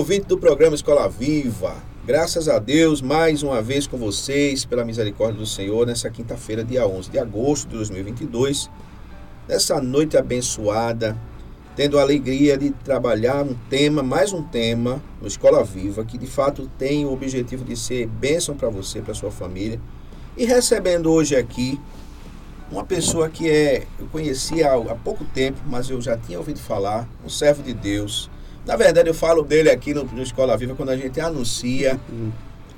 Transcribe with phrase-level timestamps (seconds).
[0.00, 1.76] Ouvinte do programa Escola Viva.
[2.06, 6.86] Graças a Deus, mais uma vez com vocês, pela misericórdia do Senhor, nessa quinta-feira, dia
[6.86, 8.70] 11 de agosto de 2022,
[9.46, 11.14] nessa noite abençoada,
[11.76, 16.26] tendo a alegria de trabalhar um tema, mais um tema, no Escola Viva, que de
[16.26, 19.78] fato tem o objetivo de ser bênção para você, para sua família,
[20.34, 21.78] e recebendo hoje aqui
[22.72, 26.58] uma pessoa que é, eu conhecia há, há pouco tempo, mas eu já tinha ouvido
[26.58, 28.30] falar, um servo de Deus,
[28.70, 31.98] na verdade, eu falo dele aqui no, no Escola Viva quando a gente anuncia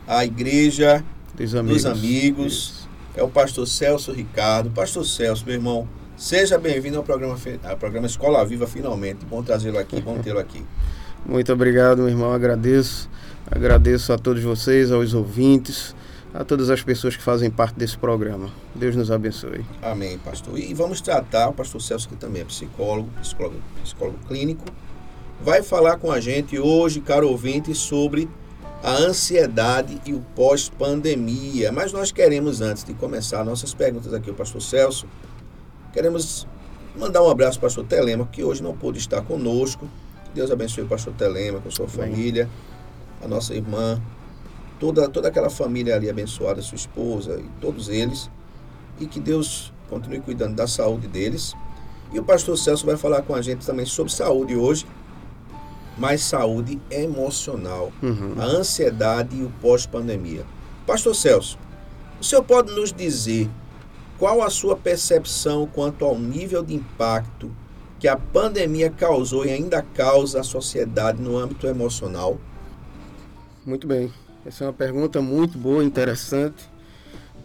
[0.09, 1.05] a igreja
[1.37, 1.85] Dos dos amigos.
[1.85, 2.89] amigos.
[3.15, 4.71] É o pastor Celso Ricardo.
[4.71, 9.27] Pastor Celso, meu irmão, seja bem-vindo ao programa, ao programa Escola Viva, finalmente.
[9.27, 10.65] Bom trazê-lo aqui, bom tê-lo aqui.
[11.29, 12.33] Muito obrigado, meu irmão.
[12.33, 13.11] Agradeço.
[13.51, 15.95] Agradeço a todos vocês, aos ouvintes,
[16.33, 18.49] a todas as pessoas que fazem parte desse programa.
[18.75, 19.63] Deus nos abençoe.
[19.83, 20.59] Amém, pastor.
[20.59, 24.65] E vamos tratar, o pastor Celso, que também é psicólogo, psicólogo, psicólogo clínico,
[25.43, 28.29] vai falar com a gente hoje, caro ouvinte, sobre
[28.83, 31.73] a ansiedade e o pós-pandemia.
[31.73, 35.07] Mas nós queremos, antes de começar nossas perguntas aqui ao pastor Celso,
[35.93, 36.47] queremos
[36.97, 39.89] mandar um abraço para o pastor Telema, que hoje não pôde estar conosco.
[40.35, 42.49] Deus abençoe o pastor Telema, com sua família,
[43.23, 44.01] a nossa irmã,
[44.79, 48.31] toda, toda aquela família ali abençoada, sua esposa e todos eles
[49.01, 51.55] e que Deus continue cuidando da saúde deles.
[52.13, 54.87] E o pastor Celso vai falar com a gente também sobre saúde hoje,
[55.99, 58.35] mas saúde emocional, Uhum.
[58.39, 60.45] a ansiedade e o pós-pandemia.
[60.87, 61.59] Pastor Celso,
[62.21, 63.49] o senhor pode nos dizer
[64.19, 67.51] qual a sua percepção quanto ao nível de impacto
[67.99, 72.39] que a pandemia causou e ainda causa à sociedade no âmbito emocional?
[73.65, 74.13] Muito bem.
[74.45, 76.69] Essa é uma pergunta muito boa, interessante,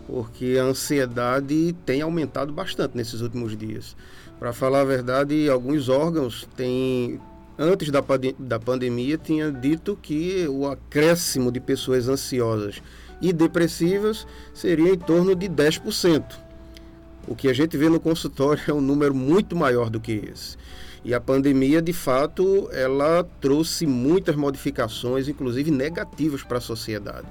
[0.07, 3.95] porque a ansiedade tem aumentado bastante nesses últimos dias.
[4.39, 7.19] Para falar a verdade, alguns órgãos têm,
[7.57, 8.03] antes da,
[8.37, 12.81] da pandemia, tinha dito que o acréscimo de pessoas ansiosas
[13.21, 16.23] e depressivas seria em torno de 10%.
[17.27, 20.55] O que a gente vê no consultório é um número muito maior do que esse.
[21.03, 27.27] E a pandemia, de fato, ela trouxe muitas modificações, inclusive negativas para a sociedade.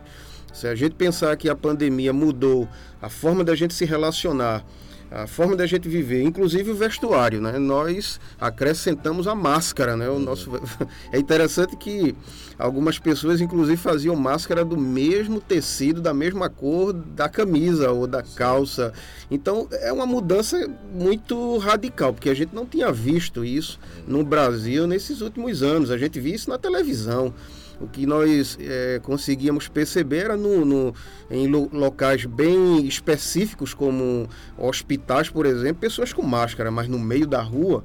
[0.52, 2.68] Se a gente pensar que a pandemia mudou
[3.00, 4.64] a forma da gente se relacionar,
[5.10, 7.58] a forma da gente viver, inclusive o vestuário, né?
[7.58, 10.08] Nós acrescentamos a máscara, né?
[10.08, 10.50] O nosso
[11.12, 12.14] é interessante que
[12.58, 18.22] algumas pessoas inclusive faziam máscara do mesmo tecido, da mesma cor da camisa ou da
[18.22, 18.92] calça.
[19.30, 24.86] Então é uma mudança muito radical, porque a gente não tinha visto isso no Brasil
[24.86, 25.90] nesses últimos anos.
[25.90, 27.32] A gente via isso na televisão.
[27.80, 30.94] O que nós eh, conseguíamos perceber era no, no-
[31.30, 37.26] em lo- locais bem específicos, como hospitais, por exemplo, pessoas com máscara, mas no meio
[37.26, 37.84] da rua,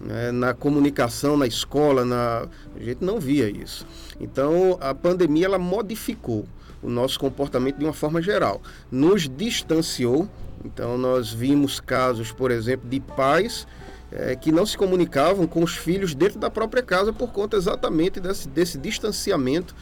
[0.00, 2.46] né, na comunicação, na escola, na...
[2.76, 3.84] a gente não via isso.
[4.20, 6.44] Então, a pandemia ela modificou
[6.80, 8.62] o nosso comportamento de uma forma geral.
[8.90, 10.28] Nos distanciou,
[10.64, 13.66] então nós vimos casos, por exemplo, de pais
[14.12, 18.20] eh, que não se comunicavam com os filhos dentro da própria casa por conta exatamente
[18.20, 19.74] desse, desse distanciamento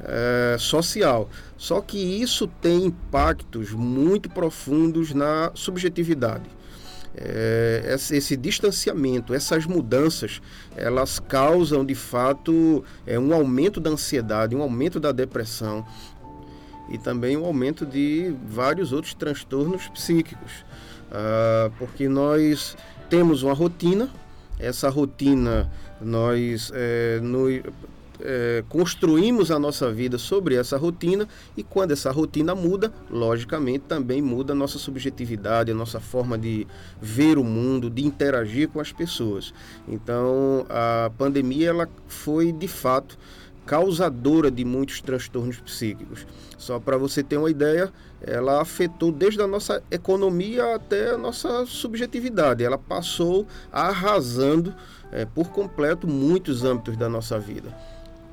[0.00, 1.28] eh, social.
[1.56, 6.44] Só que isso tem impactos muito profundos na subjetividade.
[7.20, 10.40] É, esse, esse distanciamento, essas mudanças,
[10.76, 15.84] elas causam de fato é, um aumento da ansiedade, um aumento da depressão
[16.88, 20.64] e também um aumento de vários outros transtornos psíquicos,
[21.10, 22.76] Ah, porque nós
[23.08, 24.08] temos uma rotina,
[24.58, 25.70] essa rotina
[26.00, 27.48] nós é, no-
[28.20, 34.20] é, construímos a nossa vida sobre essa rotina e quando essa rotina muda, logicamente também
[34.20, 36.66] muda a nossa subjetividade, a nossa forma de
[37.00, 39.54] ver o mundo, de interagir com as pessoas.
[39.86, 43.16] Então a pandemia ela foi de fato
[43.64, 46.26] causadora de muitos transtornos psíquicos.
[46.56, 51.64] Só para você ter uma ideia, ela afetou desde a nossa economia até a nossa
[51.66, 52.64] subjetividade.
[52.64, 54.74] Ela passou arrasando
[55.12, 57.74] eh, por completo muitos âmbitos da nossa vida.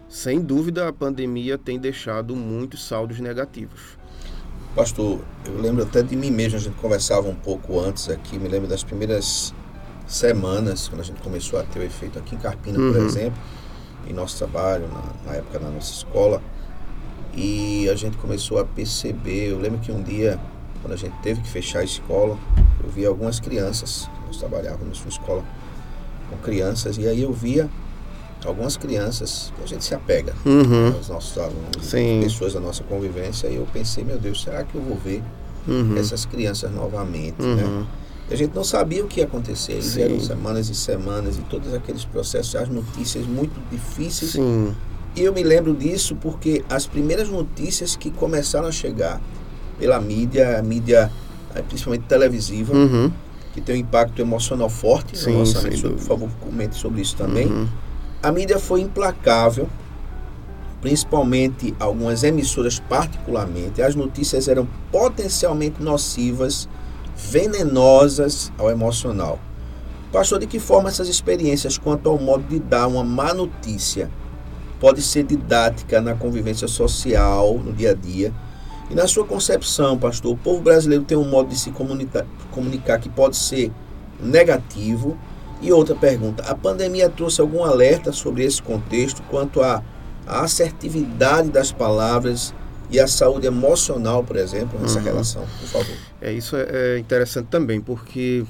[0.07, 3.97] sem dúvida a pandemia tem deixado muitos saldos negativos.
[4.75, 8.47] Pastor, eu lembro até de mim mesmo, a gente conversava um pouco antes aqui, me
[8.47, 9.53] lembro das primeiras
[10.07, 12.91] semanas, quando a gente começou a ter o efeito aqui em Carpina, uhum.
[12.91, 13.41] por exemplo,
[14.07, 16.41] em nosso trabalho, na, na, época na nossa escola,
[17.35, 20.39] e a gente começou a perceber, eu lembro que um dia,
[20.81, 22.37] quando a gente teve que fechar a escola,
[22.83, 25.43] eu vi algumas crianças, nós trabalhávamos na escola
[26.29, 27.69] com crianças, e aí eu via
[28.45, 30.93] algumas crianças que a gente se apega uhum.
[30.95, 32.21] aos nossos alunos, Sim.
[32.23, 35.21] pessoas da nossa convivência, e eu pensei, meu Deus, será que eu vou ver
[35.67, 35.97] uhum.
[35.97, 37.63] essas crianças novamente, né?
[37.63, 37.79] uhum.
[37.81, 37.87] né?
[38.29, 39.73] E a gente não sabia o que ia acontecer.
[39.73, 44.31] Eles eram semanas e semanas e todos aqueles processos, as notícias muito difíceis.
[44.31, 44.75] Sim.
[45.15, 49.21] E eu me lembro disso porque as primeiras notícias que começaram a chegar
[49.79, 51.09] pela mídia, a mídia
[51.55, 53.09] eh, principalmente televisiva, uhum.
[53.53, 55.89] que tem um impacto emocional forte sim, no lançamento.
[55.91, 57.47] Por favor, comente sobre isso também.
[57.47, 57.67] Uhum.
[58.21, 59.69] A mídia foi implacável,
[60.81, 63.81] principalmente algumas emissoras particularmente.
[63.81, 66.67] As notícias eram potencialmente nocivas,
[67.15, 69.39] venenosas ao emocional.
[70.11, 74.09] Pastor, de que forma essas experiências quanto ao modo de dar uma má notícia
[74.79, 78.33] pode ser didática na convivência social, no dia a dia?
[78.89, 82.99] E na sua concepção, pastor, o povo brasileiro tem um modo de se comunicar, comunicar
[82.99, 83.71] que pode ser
[84.19, 85.17] negativo
[85.61, 89.83] e outra pergunta: a pandemia trouxe algum alerta sobre esse contexto quanto à,
[90.27, 92.53] à assertividade das palavras
[92.89, 95.05] e a saúde emocional, por exemplo, nessa uhum.
[95.05, 95.45] relação?
[95.59, 95.95] Por favor.
[96.21, 98.45] É, isso é, é interessante também, porque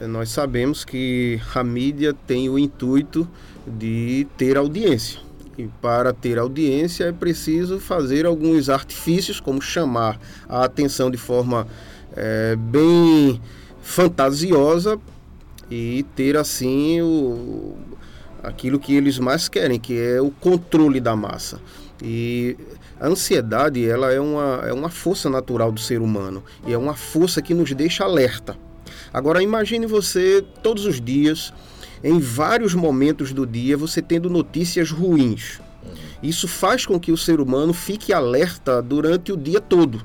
[0.00, 3.28] nós sabemos que a mídia tem o intuito
[3.66, 5.25] de ter audiência.
[5.58, 11.66] E para ter audiência é preciso fazer alguns artifícios, como chamar a atenção de forma
[12.14, 13.40] é, bem
[13.80, 14.98] fantasiosa
[15.70, 17.74] e ter assim o,
[18.42, 21.60] aquilo que eles mais querem, que é o controle da massa.
[22.02, 22.56] E
[23.00, 26.94] a ansiedade ela é uma, é uma força natural do ser humano e é uma
[26.94, 28.56] força que nos deixa alerta.
[29.12, 31.52] Agora imagine você todos os dias,
[32.06, 35.60] em vários momentos do dia, você tendo notícias ruins.
[36.22, 40.00] Isso faz com que o ser humano fique alerta durante o dia todo.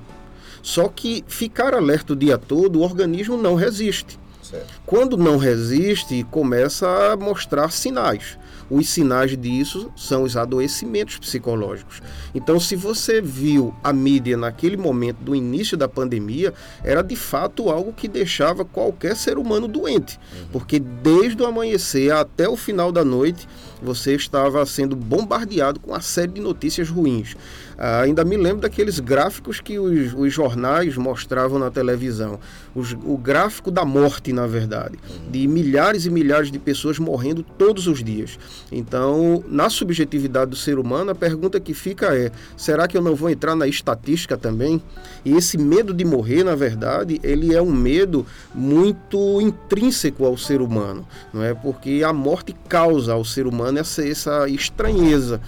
[0.63, 4.19] Só que ficar alerta o dia todo, o organismo não resiste.
[4.42, 4.81] Certo.
[4.83, 8.36] Quando não resiste, começa a mostrar sinais.
[8.71, 12.01] Os sinais disso são os adoecimentos psicológicos.
[12.33, 17.69] Então, se você viu a mídia naquele momento do início da pandemia, era de fato
[17.69, 20.47] algo que deixava qualquer ser humano doente, uhum.
[20.53, 23.45] porque desde o amanhecer até o final da noite,
[23.81, 27.35] você estava sendo bombardeado com uma série de notícias ruins.
[27.83, 32.39] Ah, ainda me lembro daqueles gráficos que os, os jornais mostravam na televisão.
[32.75, 34.99] Os, o gráfico da morte, na verdade,
[35.31, 38.37] de milhares e milhares de pessoas morrendo todos os dias.
[38.71, 43.15] Então, na subjetividade do ser humano, a pergunta que fica é: será que eu não
[43.15, 44.79] vou entrar na estatística também?
[45.25, 50.61] E esse medo de morrer, na verdade, ele é um medo muito intrínseco ao ser
[50.61, 51.55] humano, não é?
[51.55, 55.41] Porque a morte causa ao ser humano essa, essa estranheza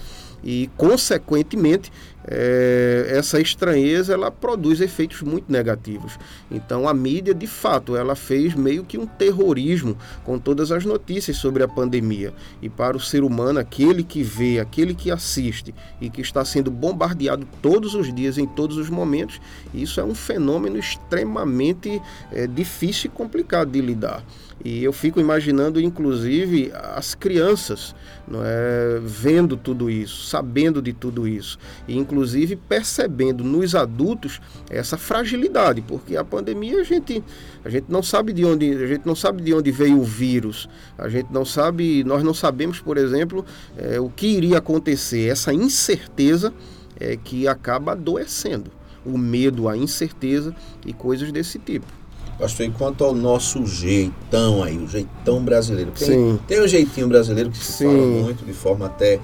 [0.44, 1.90] e, consequentemente,
[2.26, 6.18] é, essa estranheza ela produz efeitos muito negativos.
[6.50, 11.38] Então, a mídia, de fato, ela fez meio que um terrorismo com todas as notícias
[11.38, 12.32] sobre a pandemia.
[12.60, 16.70] E para o ser humano, aquele que vê, aquele que assiste e que está sendo
[16.70, 19.40] bombardeado todos os dias, em todos os momentos,
[19.72, 24.22] isso é um fenômeno extremamente é, difícil e complicado de lidar.
[24.62, 27.94] E eu fico imaginando, inclusive, as crianças
[28.26, 34.96] não é, vendo tudo isso, sabendo de tudo isso, e inclusive percebendo nos adultos essa
[34.96, 37.22] fragilidade, porque a pandemia a gente,
[37.64, 40.68] a gente não sabe de onde a gente não sabe de onde veio o vírus,
[40.96, 43.44] a gente não sabe, nós não sabemos, por exemplo,
[43.76, 45.28] é, o que iria acontecer.
[45.28, 46.52] Essa incerteza
[46.98, 48.70] é que acaba adoecendo,
[49.04, 50.54] o medo, a incerteza
[50.86, 52.03] e coisas desse tipo.
[52.38, 55.92] Pastor, enquanto ao nosso jeitão aí, o jeitão brasileiro.
[55.92, 56.38] Tem, Sim.
[56.46, 57.84] tem um jeitinho brasileiro que se Sim.
[57.86, 59.20] fala muito, de forma até,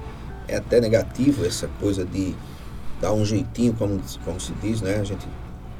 [0.46, 2.34] é até negativa, essa coisa de
[3.00, 4.98] dar um jeitinho, como, como se diz, né?
[5.00, 5.26] A gente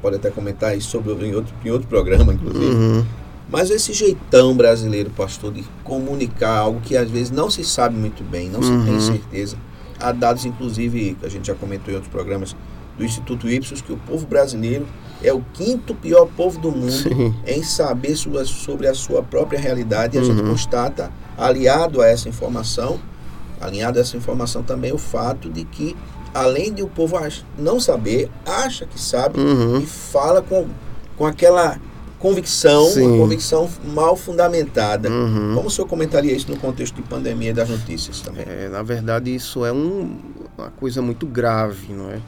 [0.01, 2.65] pode até comentar isso sobre, em, outro, em outro programa, inclusive.
[2.65, 3.05] Uhum.
[3.49, 8.23] Mas esse jeitão brasileiro, pastor, de comunicar algo que às vezes não se sabe muito
[8.23, 8.79] bem, não uhum.
[8.79, 9.01] se tem uhum.
[9.01, 9.57] certeza.
[9.99, 12.55] Há dados, inclusive, que a gente já comentou em outros programas,
[12.97, 14.85] do Instituto Ipsos, que o povo brasileiro
[15.23, 17.33] é o quinto pior povo do mundo Sim.
[17.45, 20.17] em saber sobre a sua própria realidade.
[20.17, 20.27] E a uhum.
[20.27, 22.99] gente constata, aliado a essa informação,
[23.59, 25.95] alinhado a essa informação também o fato de que,
[26.33, 27.17] além de o povo
[27.57, 29.79] não saber, acha que sabe uhum.
[29.79, 30.67] e fala com,
[31.17, 31.79] com aquela
[32.17, 33.07] convicção, Sim.
[33.07, 35.09] uma convicção mal fundamentada.
[35.09, 35.53] Uhum.
[35.55, 38.45] Como o senhor comentaria isso no contexto de pandemia das notícias também?
[38.47, 40.17] É, na verdade, isso é um,
[40.57, 42.19] uma coisa muito grave, não é?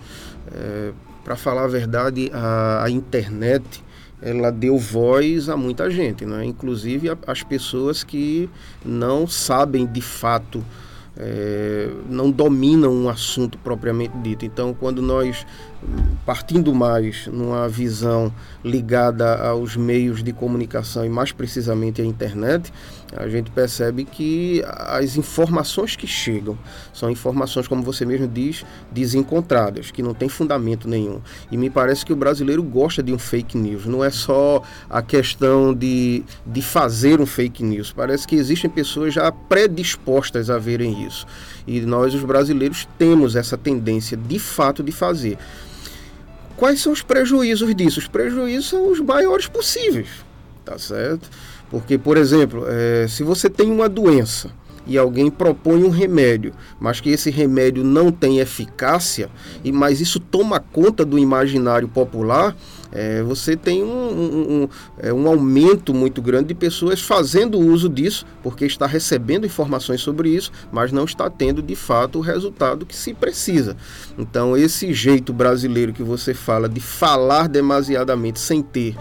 [0.52, 0.92] é
[1.24, 3.84] Para falar a verdade, a, a, internet
[4.22, 6.46] ela deu voz a muita gente, não é?
[6.46, 8.50] Inclusive as pessoas que
[8.86, 10.64] não sabem de fato
[11.16, 14.46] é, não dominam um assunto propriamente dito.
[14.46, 15.46] Então, quando nós
[16.26, 22.72] partindo mais numa visão ligada aos meios de comunicação e mais precisamente à internet,
[23.16, 26.58] a gente percebe que as informações que chegam
[26.94, 31.22] são informações, como você mesmo diz, desencontradas, que não tem fundamento nenhum.
[31.52, 33.86] E me parece que o brasileiro gosta de um fake news.
[33.86, 37.92] Não é só a questão de, de fazer um fake news.
[37.92, 41.26] Parece que existem pessoas já predispostas a verem isso.
[41.68, 45.38] E nós, os brasileiros, temos essa tendência de fato de fazer.
[46.56, 48.00] Quais são os prejuízos disso?
[48.00, 50.08] Os prejuízos são os maiores possíveis,
[50.64, 51.30] tá certo?
[51.74, 54.52] Porque, por exemplo, é, se você tem uma doença
[54.86, 59.28] e alguém propõe um remédio, mas que esse remédio não tem eficácia,
[59.64, 62.56] e mas isso toma conta do imaginário popular,
[62.92, 67.90] é, você tem um, um, um, é, um, aumento muito grande de pessoas fazendo uso
[67.90, 72.86] disso, porque está recebendo informações sobre isso, mas não está tendo de fato o resultado
[72.86, 73.76] que se precisa.
[74.16, 78.96] Então, esse jeito brasileiro que você fala de falar demasiadamente sem ter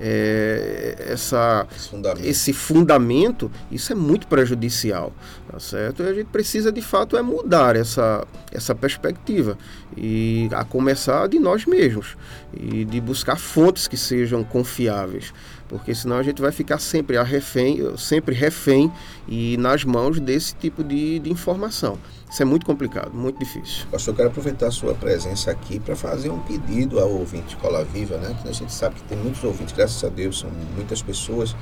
[0.00, 2.26] é, essa, esse fundamento.
[2.26, 3.50] esse, fundamento.
[3.70, 5.12] isso é muito prejudicial,
[5.50, 6.02] tá certo?
[6.02, 9.56] E a gente precisa de fato é mudar essa, essa perspectiva
[9.96, 12.16] e a começar de nós mesmos
[12.52, 15.32] e de buscar fontes que sejam confiáveis,
[15.68, 18.90] porque senão a gente vai ficar sempre refém, sempre refém
[19.26, 21.98] e nas mãos desse tipo de, de informação.
[22.30, 23.86] Isso é muito complicado, muito difícil.
[23.90, 27.84] Pastor, eu quero aproveitar a sua presença aqui para fazer um pedido ao ouvinte Escola
[27.84, 28.36] Viva, né?
[28.42, 31.56] Que a gente sabe que tem muitos ouvintes, graças a Deus, são muitas pessoas,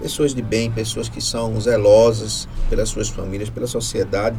[0.00, 4.38] pessoas de bem, pessoas que são zelosas pelas suas famílias, pela sociedade.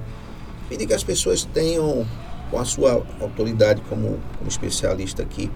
[0.68, 2.06] Pedir que as pessoas tenham,
[2.52, 5.50] com a sua autoridade como, como especialista aqui,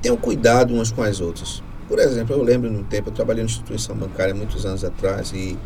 [0.00, 1.62] tenham cuidado umas com as outras.
[1.88, 5.58] Por exemplo, eu lembro num tempo, eu trabalhei na instituição bancária muitos anos atrás e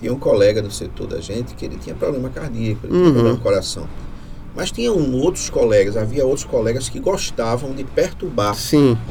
[0.00, 3.02] tinha um colega no setor da gente que ele tinha problema cardíaco, ele uhum.
[3.02, 3.86] tinha problema no coração.
[4.56, 8.56] Mas tinha outros colegas, havia outros colegas que gostavam de perturbar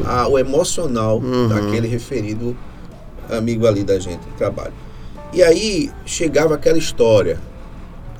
[0.05, 1.47] a, o emocional uhum.
[1.47, 2.57] daquele referido
[3.29, 4.73] amigo ali da gente de trabalho.
[5.31, 7.39] E aí chegava aquela história.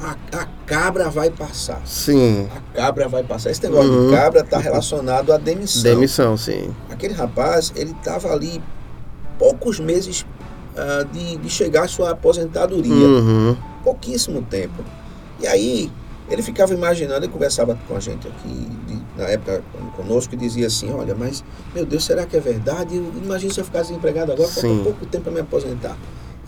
[0.02, 1.82] A, a, cabra vai passar.
[1.86, 2.48] Sim.
[2.56, 3.52] A cabra vai passar.
[3.52, 4.10] Esse negócio uhum.
[4.10, 5.84] de cabra está relacionado à demissão.
[5.84, 6.74] Demissão, sim.
[6.90, 8.62] Aquele rapaz, ele estava ali
[9.38, 10.26] poucos meses
[10.76, 12.94] uh, de, de chegar à sua aposentadoria.
[12.94, 13.58] Uhum.
[13.84, 14.84] Pouquíssimo tempo.
[15.42, 15.92] E aí
[16.30, 19.64] ele ficava imaginando, ele conversava com a gente aqui, de, na época
[19.96, 22.96] conosco, e dizia assim, olha, mas, meu Deus, será que é verdade?
[22.96, 25.98] Imagina se eu ficasse desempregado agora, falta pouco tempo para me aposentar.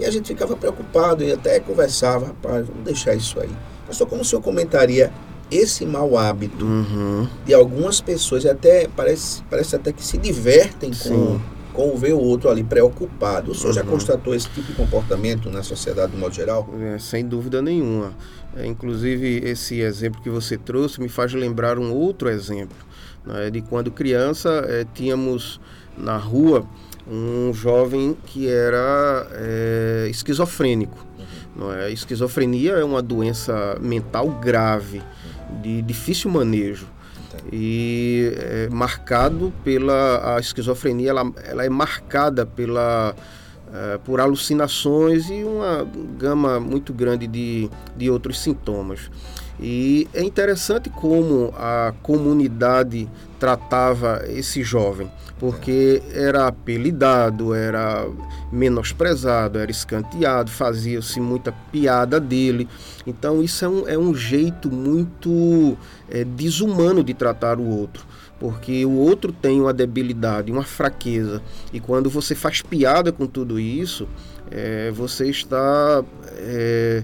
[0.02, 3.52] E a gente ficava preocupado e até conversava, rapaz, vamos deixar isso aí.
[3.86, 5.14] Pastor, como o senhor comentaria
[5.52, 7.28] esse mau hábito uhum.
[7.46, 11.40] de algumas pessoas, até parece, parece até que se divertem com,
[11.72, 13.52] com ver o outro ali preocupado.
[13.52, 13.74] O senhor uhum.
[13.76, 16.68] já constatou esse tipo de comportamento na sociedade de modo geral?
[16.82, 18.16] É, sem dúvida nenhuma.
[18.58, 22.78] É, inclusive, esse exemplo que você trouxe me faz lembrar um outro exemplo.
[23.24, 25.62] Né, de quando criança, é, tínhamos
[25.96, 26.66] na rua
[27.10, 31.06] um jovem que era é, esquizofrênico.
[31.56, 31.86] Não é?
[31.86, 35.02] A esquizofrenia é uma doença mental grave,
[35.62, 36.88] de difícil manejo
[37.52, 43.16] e é marcado pela a esquizofrenia ela, ela é marcada pela
[43.74, 49.10] é, por alucinações e uma gama muito grande de, de outros sintomas
[49.62, 53.08] e é interessante como a comunidade
[53.40, 58.08] tratava esse jovem, porque era apelidado, era
[58.52, 62.68] menosprezado, era escanteado, fazia-se muita piada dele.
[63.06, 65.78] Então, isso é um, é um jeito muito
[66.10, 68.06] é, desumano de tratar o outro
[68.40, 73.60] porque o outro tem uma debilidade, uma fraqueza, e quando você faz piada com tudo
[73.60, 74.08] isso,
[74.50, 76.04] é, você está
[76.38, 77.04] é,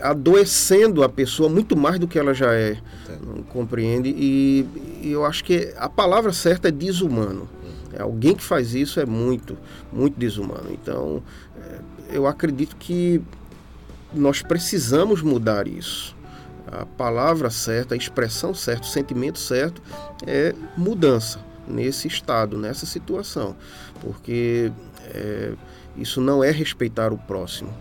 [0.00, 2.78] adoecendo a pessoa muito mais do que ela já é,
[3.22, 4.10] não compreende?
[4.10, 4.66] E,
[5.02, 7.48] e, eu acho que a palavra certa é desumano.
[7.92, 9.56] É, alguém que faz isso é muito,
[9.92, 10.70] muito desumano.
[10.70, 11.22] Então,
[11.56, 13.22] é, eu acredito que
[14.12, 16.14] nós precisamos mudar isso.
[16.66, 19.80] A palavra certa, a expressão certa, o sentimento certo
[20.26, 23.56] é mudança nesse estado, nessa situação,
[24.00, 24.70] porque
[25.04, 25.52] é,
[25.96, 27.72] isso não é respeitar o próximo.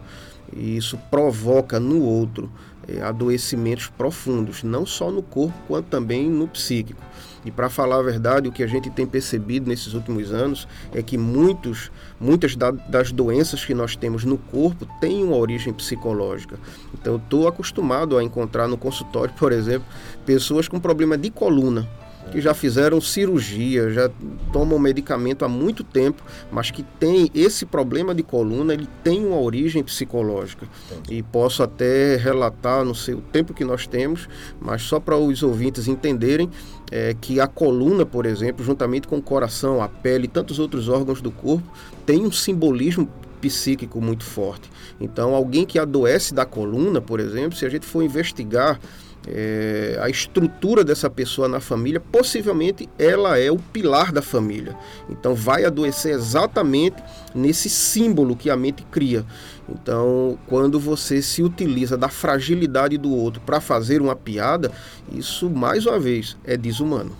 [0.55, 2.49] E isso provoca no outro
[2.87, 7.01] é, adoecimentos profundos, não só no corpo, quanto também no psíquico.
[7.43, 11.03] E para falar a verdade, o que a gente tem percebido nesses últimos anos é
[11.03, 16.57] que muitos, muitas da, das doenças que nós temos no corpo têm uma origem psicológica.
[16.93, 19.87] Então, eu estou acostumado a encontrar no consultório, por exemplo,
[20.25, 21.87] pessoas com problema de coluna
[22.31, 24.09] que já fizeram cirurgia, já
[24.51, 29.39] tomam medicamento há muito tempo, mas que tem esse problema de coluna, ele tem uma
[29.39, 30.67] origem psicológica.
[31.09, 34.27] E posso até relatar, não sei o tempo que nós temos,
[34.59, 36.49] mas só para os ouvintes entenderem
[36.91, 40.89] é, que a coluna, por exemplo, juntamente com o coração, a pele e tantos outros
[40.89, 41.67] órgãos do corpo,
[42.05, 43.09] tem um simbolismo
[43.41, 44.71] psíquico muito forte.
[44.99, 48.79] Então, alguém que adoece da coluna, por exemplo, se a gente for investigar
[49.27, 54.75] é, a estrutura dessa pessoa na família, possivelmente ela é o pilar da família.
[55.09, 57.01] Então vai adoecer exatamente
[57.33, 59.25] nesse símbolo que a mente cria.
[59.67, 64.71] Então, quando você se utiliza da fragilidade do outro para fazer uma piada,
[65.11, 67.15] isso mais uma vez é desumano.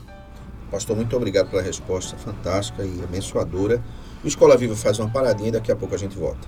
[0.69, 3.81] Pastor, muito obrigado pela resposta fantástica e abençoadora.
[4.23, 6.47] O Escola Viva faz uma paradinha e daqui a pouco a gente volta.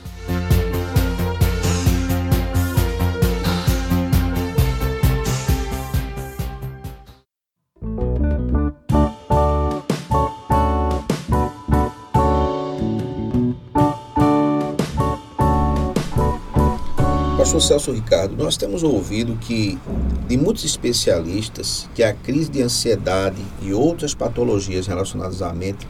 [17.51, 19.77] Pastor Celso Ricardo, nós temos ouvido que
[20.25, 25.85] de muitos especialistas que a crise de ansiedade e outras patologias relacionadas à mente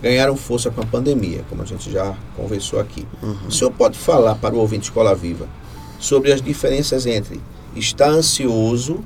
[0.00, 3.06] ganharam força com a pandemia, como a gente já conversou aqui.
[3.22, 3.48] Uhum.
[3.48, 5.46] O senhor pode falar para o ouvinte Escola Viva
[5.98, 7.38] sobre as diferenças entre
[7.76, 9.04] estar ansioso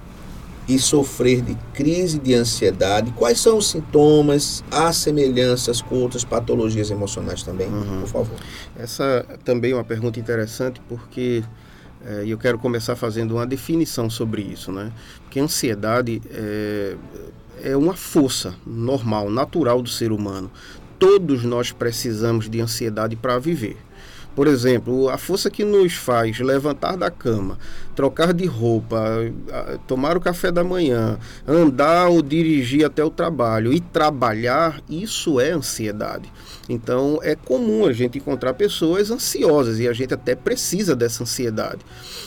[0.69, 3.11] e sofrer de crise de ansiedade?
[3.17, 4.63] Quais são os sintomas?
[4.71, 7.67] Há semelhanças com outras patologias emocionais também?
[7.67, 8.03] Uhum.
[8.03, 8.37] Por favor.
[8.79, 11.43] Essa também é uma pergunta interessante porque
[12.05, 14.93] é, e eu quero começar fazendo uma definição sobre isso, né?
[15.23, 16.97] Porque a ansiedade é,
[17.63, 20.51] é uma força normal, natural do ser humano.
[20.99, 23.77] Todos nós precisamos de ansiedade para viver.
[24.35, 27.59] Por exemplo, a força que nos faz levantar da cama,
[27.97, 29.05] trocar de roupa,
[29.89, 35.51] tomar o café da manhã, andar ou dirigir até o trabalho e trabalhar, isso é
[35.51, 36.31] ansiedade.
[36.69, 41.81] Então é comum a gente encontrar pessoas ansiosas e a gente até precisa dessa ansiedade.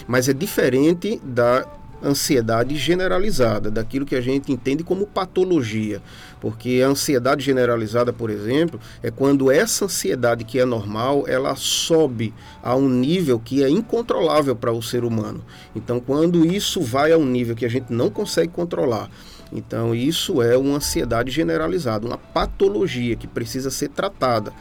[0.07, 1.65] Mas é diferente da
[2.03, 6.01] ansiedade generalizada, daquilo que a gente entende como patologia.
[6.39, 12.33] Porque a ansiedade generalizada, por exemplo, é quando essa ansiedade que é normal, ela sobe
[12.63, 15.43] a um nível que é incontrolável para o ser humano.
[15.75, 19.09] Então, quando isso vai a um nível que a gente não consegue controlar,
[19.51, 24.53] então isso é uma ansiedade generalizada, uma patologia que precisa ser tratada.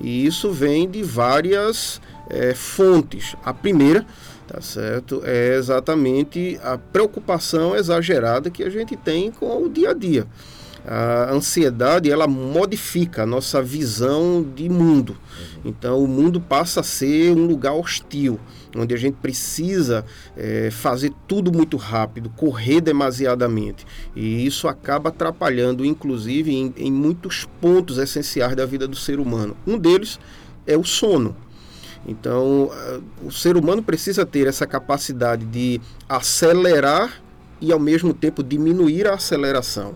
[0.00, 3.36] E isso vem de várias é, fontes.
[3.44, 4.06] A primeira
[4.50, 5.22] tá certo?
[5.24, 10.26] É exatamente a preocupação exagerada que a gente tem com o dia a dia.
[10.84, 15.16] A ansiedade ela modifica a nossa visão de mundo.
[15.64, 18.40] Então o mundo passa a ser um lugar hostil,
[18.76, 20.04] onde a gente precisa
[20.36, 23.86] é, fazer tudo muito rápido, correr demasiadamente.
[24.14, 29.56] E isso acaba atrapalhando, inclusive, em, em muitos pontos essenciais da vida do ser humano.
[29.66, 30.18] Um deles
[30.66, 31.36] é o sono.
[32.06, 37.20] Então, eh, o ser humano precisa ter essa capacidade de acelerar
[37.60, 39.94] e ao mesmo tempo diminuir a aceleração,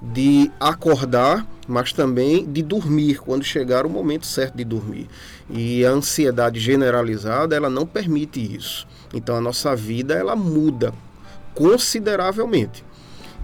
[0.00, 5.08] de acordar, mas também de dormir quando chegar o momento certo de dormir.
[5.50, 8.86] E a ansiedade generalizada, ela não permite isso.
[9.12, 10.92] Então a nossa vida ela muda
[11.54, 12.84] consideravelmente.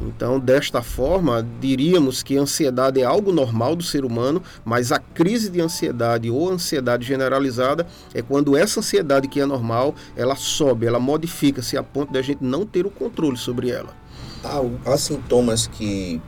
[0.01, 4.99] Então, desta forma, diríamos que a ansiedade é algo normal do ser humano, mas a
[4.99, 10.87] crise de ansiedade ou ansiedade generalizada é quando essa ansiedade que é normal, ela sobe,
[10.87, 13.95] ela modifica-se a ponto de a gente não ter o controle sobre ela.
[14.43, 16.21] Há, há sintomas que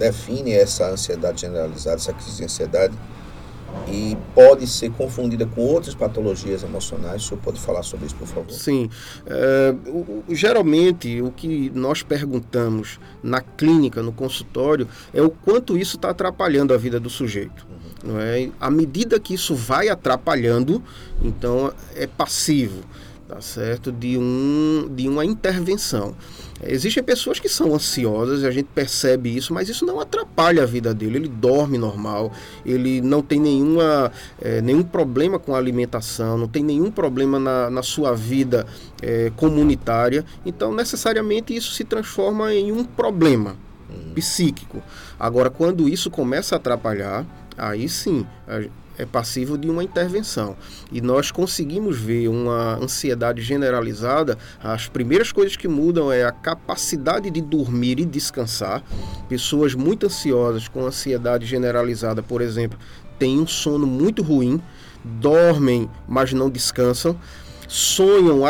[0.00, 2.94] definem essa ansiedade generalizada, essa crise de ansiedade,
[3.86, 7.22] e pode ser confundida com outras patologias emocionais.
[7.22, 8.50] O senhor pode falar sobre isso, por favor?
[8.50, 8.90] Sim.
[9.26, 15.96] É, o, geralmente, o que nós perguntamos na clínica, no consultório, é o quanto isso
[15.96, 17.66] está atrapalhando a vida do sujeito.
[17.70, 18.12] Uhum.
[18.12, 18.50] Não é?
[18.58, 20.82] À medida que isso vai atrapalhando,
[21.22, 22.82] então é passivo
[23.30, 23.92] tá certo?
[23.92, 26.16] De, um, de uma intervenção.
[26.62, 30.66] Existem pessoas que são ansiosas e a gente percebe isso, mas isso não atrapalha a
[30.66, 31.16] vida dele.
[31.16, 32.32] Ele dorme normal,
[32.64, 37.70] ele não tem nenhuma, é, nenhum problema com a alimentação, não tem nenhum problema na,
[37.70, 38.66] na sua vida
[39.00, 40.24] é, comunitária.
[40.44, 43.56] Então, necessariamente, isso se transforma em um problema
[43.88, 44.12] hum.
[44.14, 44.82] psíquico.
[45.18, 47.24] Agora, quando isso começa a atrapalhar,
[47.56, 48.26] aí sim
[49.00, 50.56] é passivo de uma intervenção.
[50.92, 54.36] E nós conseguimos ver uma ansiedade generalizada.
[54.62, 58.82] As primeiras coisas que mudam é a capacidade de dormir e descansar.
[59.28, 62.78] Pessoas muito ansiosas com ansiedade generalizada, por exemplo,
[63.18, 64.60] têm um sono muito ruim,
[65.04, 67.16] dormem, mas não descansam
[67.70, 68.42] sonham,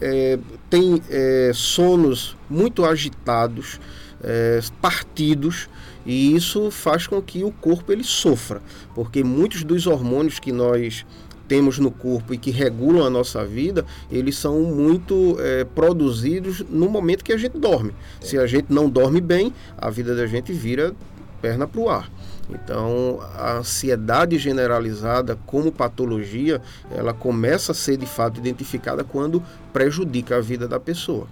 [0.00, 3.78] é, têm é, sonos muito agitados,
[4.20, 5.68] é, partidos,
[6.06, 8.62] e isso faz com que o corpo ele sofra,
[8.94, 11.04] porque muitos dos hormônios que nós
[11.48, 16.88] temos no corpo e que regulam a nossa vida, eles são muito é, produzidos no
[16.88, 17.92] momento que a gente dorme.
[18.20, 20.94] Se a gente não dorme bem, a vida da gente vira
[21.40, 22.10] perna para o ar.
[22.48, 29.42] Então, a ansiedade generalizada como patologia, ela começa a ser de fato identificada quando
[29.72, 31.26] prejudica a vida da pessoa.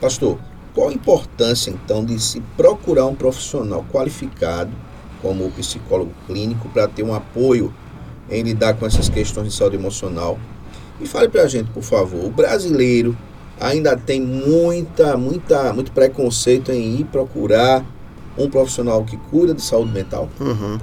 [0.00, 0.38] Pastor,
[0.78, 4.70] qual a importância, então, de se procurar um profissional qualificado,
[5.20, 7.74] como o psicólogo clínico, para ter um apoio
[8.30, 10.38] em lidar com essas questões de saúde emocional?
[11.00, 13.18] E fale para a gente, por favor, o brasileiro
[13.58, 17.84] ainda tem muita, muita, muito preconceito em ir procurar
[18.38, 20.28] um profissional que cuida de saúde mental?
[20.38, 20.78] Uhum.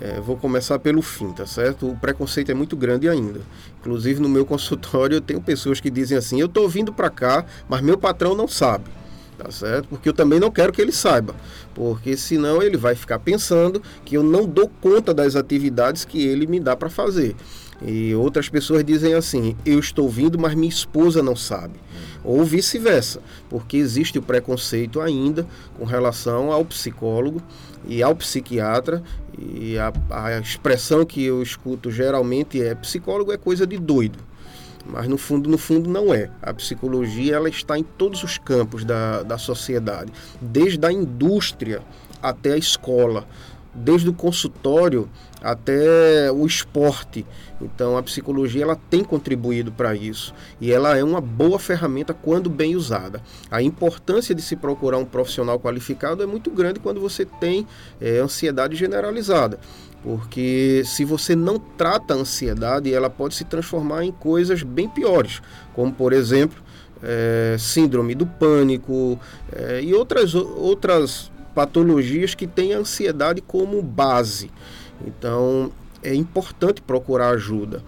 [0.00, 1.90] É, vou começar pelo fim, tá certo?
[1.90, 3.42] O preconceito é muito grande ainda.
[3.78, 7.44] Inclusive no meu consultório eu tenho pessoas que dizem assim: eu estou vindo para cá,
[7.68, 8.84] mas meu patrão não sabe
[9.36, 9.88] tá certo?
[9.88, 11.34] Porque eu também não quero que ele saiba,
[11.74, 16.46] porque senão ele vai ficar pensando que eu não dou conta das atividades que ele
[16.46, 17.34] me dá para fazer.
[17.82, 21.74] E outras pessoas dizem assim: eu estou vindo, mas minha esposa não sabe.
[22.22, 23.20] Ou vice-versa,
[23.50, 25.46] porque existe o preconceito ainda
[25.78, 27.42] com relação ao psicólogo
[27.86, 29.02] e ao psiquiatra.
[29.38, 34.18] E a, a expressão que eu escuto geralmente é: psicólogo é coisa de doido
[34.86, 36.30] mas no fundo, no fundo não é.
[36.42, 41.82] A psicologia ela está em todos os campos da, da sociedade, desde a indústria
[42.22, 43.26] até a escola,
[43.74, 45.08] desde o consultório
[45.42, 47.26] até o esporte.
[47.60, 52.48] Então a psicologia ela tem contribuído para isso e ela é uma boa ferramenta quando
[52.48, 53.20] bem usada.
[53.50, 57.66] A importância de se procurar um profissional qualificado é muito grande quando você tem
[58.00, 59.58] é, ansiedade generalizada.
[60.04, 65.40] Porque se você não trata a ansiedade, ela pode se transformar em coisas bem piores,
[65.72, 66.62] como por exemplo,
[67.02, 69.18] é, síndrome do pânico
[69.50, 74.50] é, e outras, outras patologias que têm a ansiedade como base.
[75.06, 77.82] Então é importante procurar ajuda.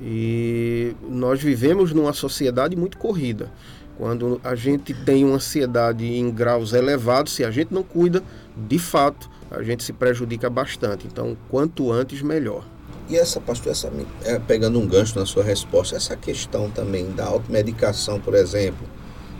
[0.00, 3.50] E nós vivemos numa sociedade muito corrida.
[3.96, 8.22] Quando a gente tem uma ansiedade em graus elevados, se a gente não cuida,
[8.56, 11.06] de fato, a gente se prejudica bastante.
[11.06, 12.64] Então, quanto antes, melhor.
[13.08, 13.90] E essa, pastor, essa,
[14.24, 18.86] é, pegando um gancho na sua resposta, essa questão também da automedicação, por exemplo,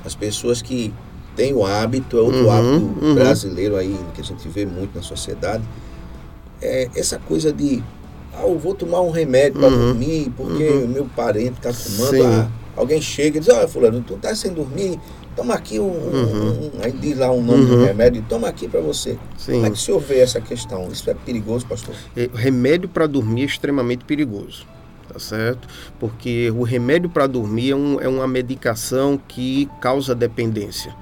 [0.05, 0.93] as pessoas que
[1.37, 3.15] têm o hábito, é outro uhum, hábito uhum.
[3.15, 5.63] brasileiro aí, que a gente vê muito na sociedade,
[6.63, 7.83] é essa coisa de,
[8.35, 10.89] ah, eu vou tomar um remédio para uhum, dormir, porque o uhum.
[10.89, 14.99] meu parente está tomando, ah, alguém chega e diz, olha, fulano, tu está sem dormir,
[15.39, 16.71] toma aqui um, uhum.
[16.75, 17.79] um, aí diz lá um nome uhum.
[17.79, 19.17] do remédio, toma aqui para você.
[19.37, 19.53] Sim.
[19.53, 20.89] Como é que o senhor vê essa questão?
[20.91, 21.95] Isso é perigoso, pastor?
[22.17, 24.67] É, remédio para dormir é extremamente perigoso,
[25.07, 25.69] tá certo?
[26.01, 30.93] Porque o remédio para dormir é, um, é uma medicação que causa dependência.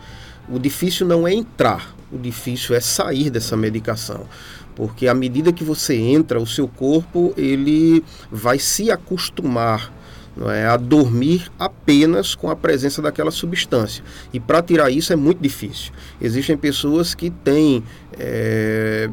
[0.50, 4.26] O difícil não é entrar, o difícil é sair dessa medicação
[4.74, 9.90] porque à medida que você entra, o seu corpo ele vai se acostumar
[10.36, 14.04] não é, a dormir apenas com a presença daquela substância.
[14.32, 15.92] E para tirar isso é muito difícil.
[16.20, 17.82] Existem pessoas que têm
[18.18, 19.08] é,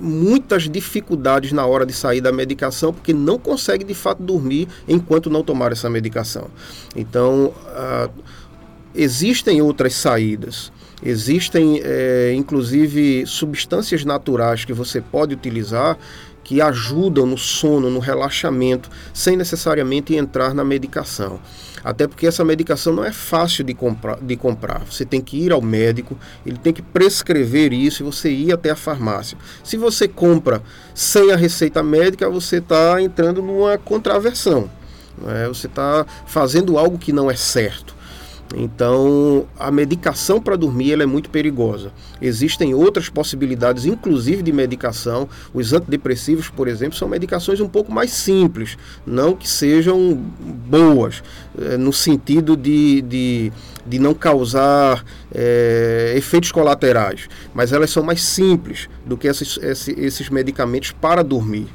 [0.00, 5.30] muitas dificuldades na hora de sair da medicação porque não conseguem de fato dormir enquanto
[5.30, 6.48] não tomar essa medicação.
[6.96, 7.52] Então,
[8.94, 10.72] existem outras saídas.
[11.02, 15.96] Existem, é, inclusive, substâncias naturais que você pode utilizar
[16.50, 21.38] que ajudam no sono, no relaxamento, sem necessariamente entrar na medicação.
[21.84, 24.80] Até porque essa medicação não é fácil de comprar, de comprar.
[24.80, 28.68] Você tem que ir ao médico, ele tem que prescrever isso e você ir até
[28.68, 29.38] a farmácia.
[29.62, 30.60] Se você compra
[30.92, 34.68] sem a receita médica, você está entrando numa contraversão.
[35.28, 35.46] É?
[35.46, 37.94] Você está fazendo algo que não é certo.
[38.56, 41.92] Então, a medicação para dormir ela é muito perigosa.
[42.20, 45.28] Existem outras possibilidades, inclusive de medicação.
[45.54, 50.14] Os antidepressivos, por exemplo, são medicações um pouco mais simples, não que sejam
[50.68, 51.22] boas,
[51.58, 53.52] é, no sentido de, de,
[53.86, 60.28] de não causar é, efeitos colaterais, mas elas são mais simples do que esses, esses
[60.28, 61.68] medicamentos para dormir.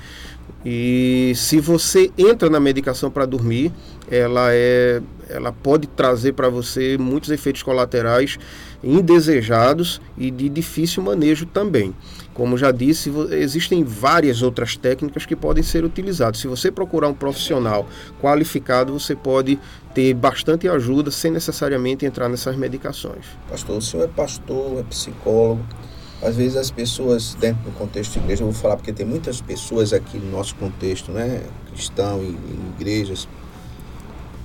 [0.66, 3.72] E se você entra na medicação para dormir,
[4.10, 8.38] ela é ela pode trazer para você muitos efeitos colaterais
[8.84, 11.96] indesejados e de difícil manejo também.
[12.34, 16.40] Como já disse, existem várias outras técnicas que podem ser utilizadas.
[16.40, 17.88] Se você procurar um profissional
[18.22, 19.58] qualificado, você pode
[19.94, 23.26] ter bastante ajuda sem necessariamente entrar nessas medicações.
[23.50, 25.66] Pastor, o senhor é pastor, é psicólogo.
[26.22, 29.42] Às vezes as pessoas, dentro do contexto de igreja, eu vou falar porque tem muitas
[29.42, 31.42] pessoas aqui no nosso contexto, né,
[31.72, 33.28] cristão e, e igrejas,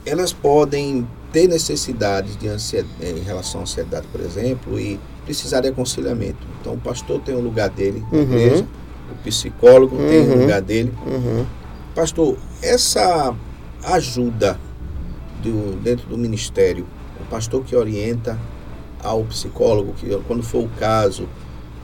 [0.05, 5.69] elas podem ter necessidades de ansiedade, em relação à ansiedade, por exemplo, e precisar de
[5.69, 6.47] aconselhamento.
[6.61, 8.25] Então, o pastor tem o um lugar dele na uhum.
[8.25, 8.67] igreja,
[9.11, 10.09] o psicólogo uhum.
[10.09, 10.93] tem o um lugar dele.
[11.07, 11.47] Uhum.
[11.95, 13.35] Pastor, essa
[13.85, 14.59] ajuda
[15.43, 16.87] do, dentro do ministério,
[17.21, 18.39] o pastor que orienta
[19.03, 21.29] ao psicólogo, que quando for o caso,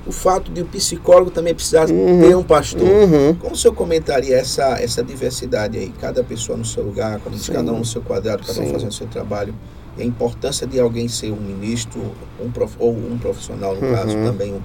[0.07, 2.21] o fato de o psicólogo também precisar uhum.
[2.21, 2.89] ter um pastor.
[2.89, 3.35] Uhum.
[3.35, 5.93] Como o senhor comentaria essa, essa diversidade aí?
[6.01, 7.21] Cada pessoa no seu lugar,
[7.53, 8.69] cada um no seu quadrado, cada Sim.
[8.69, 9.55] um fazendo o seu trabalho.
[9.99, 12.01] E a importância de alguém ser um ministro
[12.41, 13.95] um prof, ou um profissional, no uhum.
[13.95, 14.61] caso, também um,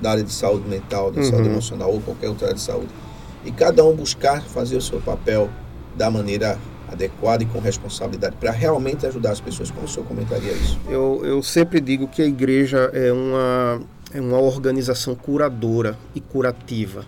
[0.00, 1.54] da área de saúde mental, de saúde uhum.
[1.54, 2.90] emocional ou qualquer outra área de saúde.
[3.44, 5.48] E cada um buscar fazer o seu papel
[5.96, 9.70] da maneira adequada e com responsabilidade para realmente ajudar as pessoas.
[9.70, 10.78] Como o senhor comentaria isso?
[10.88, 13.80] Eu, eu sempre digo que a igreja é uma
[14.12, 17.04] é uma organização curadora e curativa.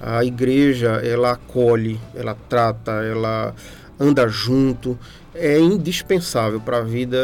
[0.00, 3.54] A igreja, ela acolhe, ela trata, ela
[3.98, 4.98] anda junto,
[5.34, 7.18] é indispensável para a vida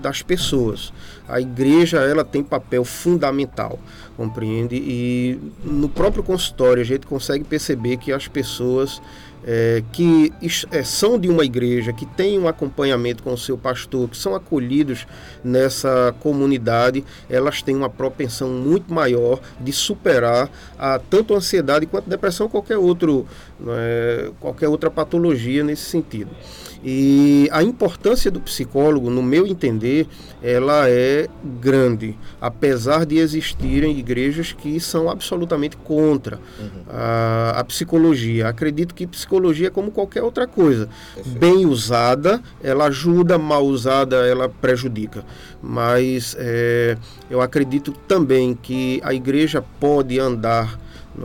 [0.00, 0.92] das pessoas.
[1.28, 3.78] A igreja, ela tem papel fundamental,
[4.16, 4.76] compreende?
[4.76, 9.02] E no próprio consultório a gente consegue perceber que as pessoas
[9.44, 10.32] é, que
[10.70, 14.34] é, são de uma igreja, que têm um acompanhamento com o seu pastor, que são
[14.34, 15.06] acolhidos
[15.42, 22.06] nessa comunidade, elas têm uma propensão muito maior de superar a, tanto a ansiedade quanto
[22.06, 23.26] a depressão, qualquer, outro,
[23.68, 26.30] é, qualquer outra patologia nesse sentido.
[26.84, 30.06] E a importância do psicólogo, no meu entender,
[30.42, 31.28] ela é
[31.60, 36.82] grande, apesar de existirem igrejas que são absolutamente contra uhum.
[36.88, 38.48] a, a, psicologia.
[38.48, 40.88] Acredito que psicologia é como qualquer outra coisa.
[41.14, 41.38] Perfeito.
[41.38, 45.24] Bem usada, ela ajuda, mal usada, ela prejudica.
[45.62, 46.96] Mas é,
[47.32, 50.78] eu acredito também que a igreja pode andar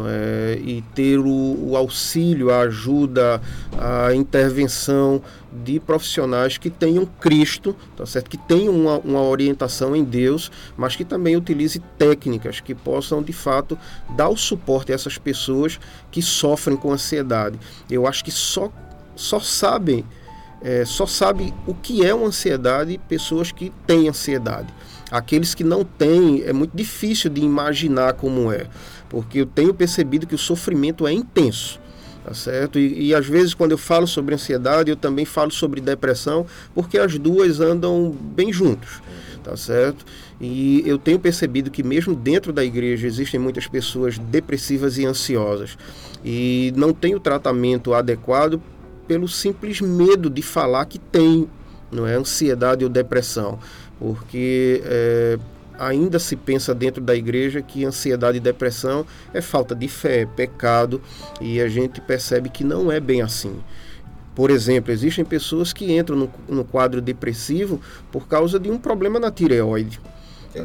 [0.07, 0.57] é?
[0.63, 3.41] e ter o, o, auxílio, a ajuda,
[3.77, 8.29] a intervenção de profissionais que tenham Cristo, tá certo?
[8.29, 13.33] que tenham uma, uma orientação em Deus, mas que também utilize técnicas que possam de
[13.33, 13.77] fato
[14.15, 15.77] dar o suporte a essas pessoas
[16.09, 17.59] que sofrem com ansiedade.
[17.91, 18.71] Eu acho que só,
[19.13, 20.05] só sabem,
[20.61, 24.73] é, só sabe o que é uma ansiedade pessoas que têm ansiedade.
[25.09, 28.67] Aqueles que não têm, é muito difícil de imaginar como é
[29.09, 31.79] porque eu tenho percebido que o sofrimento é intenso.
[32.23, 32.77] Tá certo?
[32.77, 36.97] E, e, às vezes quando eu falo sobre ansiedade, eu também falo sobre depressão, porque
[36.97, 39.01] as duas andam bem juntos,
[39.41, 40.05] tá certo?
[40.41, 45.77] E eu tenho percebido que mesmo dentro da igreja existem muitas pessoas depressivas e ansiosas
[46.21, 48.61] e não tem o tratamento adequado
[49.07, 51.47] pelo simples medo de falar que tem,
[51.89, 53.57] não é ansiedade ou depressão,
[53.99, 55.39] porque é,
[55.79, 60.25] ainda se pensa dentro da igreja que ansiedade e depressão é falta de fé, é
[60.25, 61.01] pecado,
[61.39, 63.59] e a gente percebe que não é bem assim.
[64.35, 67.81] Por exemplo, existem pessoas que entram no, no quadro depressivo
[68.11, 69.99] por causa de um problema na tireoide.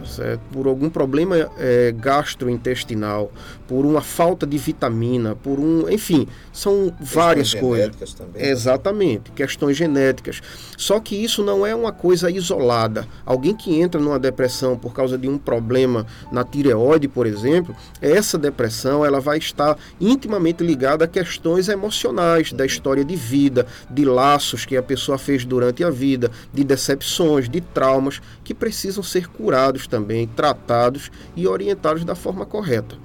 [0.07, 0.41] Certo?
[0.53, 3.31] por algum problema é, gastrointestinal,
[3.67, 8.15] por uma falta de vitamina, por um, enfim, são questões várias coisas.
[8.15, 8.51] Também, né?
[8.51, 10.41] Exatamente, questões genéticas.
[10.77, 13.07] Só que isso não é uma coisa isolada.
[13.25, 18.37] Alguém que entra numa depressão por causa de um problema na tireoide, por exemplo, essa
[18.37, 24.65] depressão ela vai estar intimamente ligada a questões emocionais da história de vida, de laços
[24.65, 29.82] que a pessoa fez durante a vida, de decepções, de traumas que precisam ser curados
[29.87, 32.97] também, tratados e orientados da forma correta.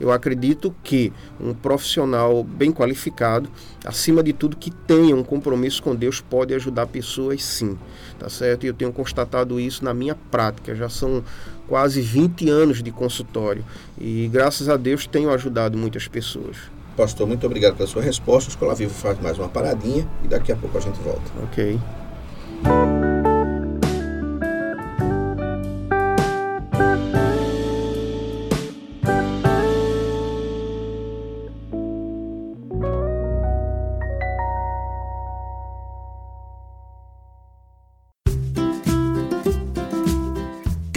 [0.00, 3.50] Eu acredito que um profissional bem qualificado,
[3.84, 7.76] acima de tudo que tenha um compromisso com Deus, pode ajudar pessoas sim,
[8.18, 8.64] tá certo?
[8.64, 11.24] E eu tenho constatado isso na minha prática, já são
[11.66, 13.64] quase 20 anos de consultório
[14.00, 16.56] e graças a Deus tenho ajudado muitas pessoas.
[16.96, 18.50] Pastor, muito obrigado pela sua resposta.
[18.50, 21.30] A Escola Viva faz mais uma paradinha e daqui a pouco a gente volta.
[21.44, 21.78] Ok.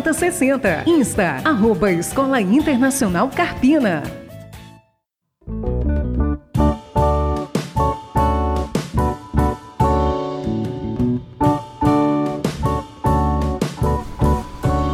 [0.00, 0.84] 4060.
[0.86, 4.02] Insta, arroba Escola Internacional Carpina.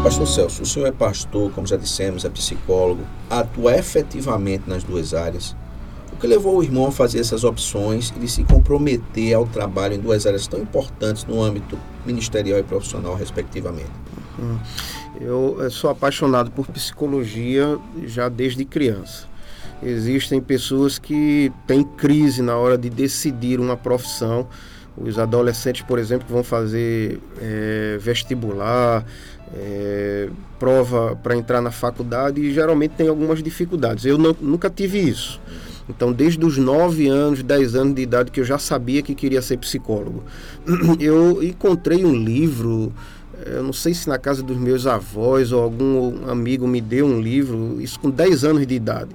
[0.03, 5.15] Pastor Celso, o senhor é pastor, como já dissemos, é psicólogo, atua efetivamente nas duas
[5.15, 5.55] áreas.
[6.13, 9.95] O que levou o irmão a fazer essas opções e de se comprometer ao trabalho
[9.95, 13.93] em duas áreas tão importantes no âmbito ministerial e profissional, respectivamente?
[15.21, 19.27] Eu sou apaixonado por psicologia já desde criança.
[19.83, 24.49] Existem pessoas que têm crise na hora de decidir uma profissão.
[24.97, 29.05] Os adolescentes, por exemplo, que vão fazer é, vestibular,
[29.55, 34.05] é, prova para entrar na faculdade e geralmente tem algumas dificuldades.
[34.05, 35.41] Eu não, nunca tive isso.
[35.89, 39.41] Então, desde os 9 anos, 10 anos de idade, que eu já sabia que queria
[39.41, 40.23] ser psicólogo.
[41.01, 42.93] Eu encontrei um livro
[43.47, 47.21] eu não sei se na casa dos meus avós ou algum amigo me deu um
[47.21, 49.11] livro, isso com 10 anos de idade.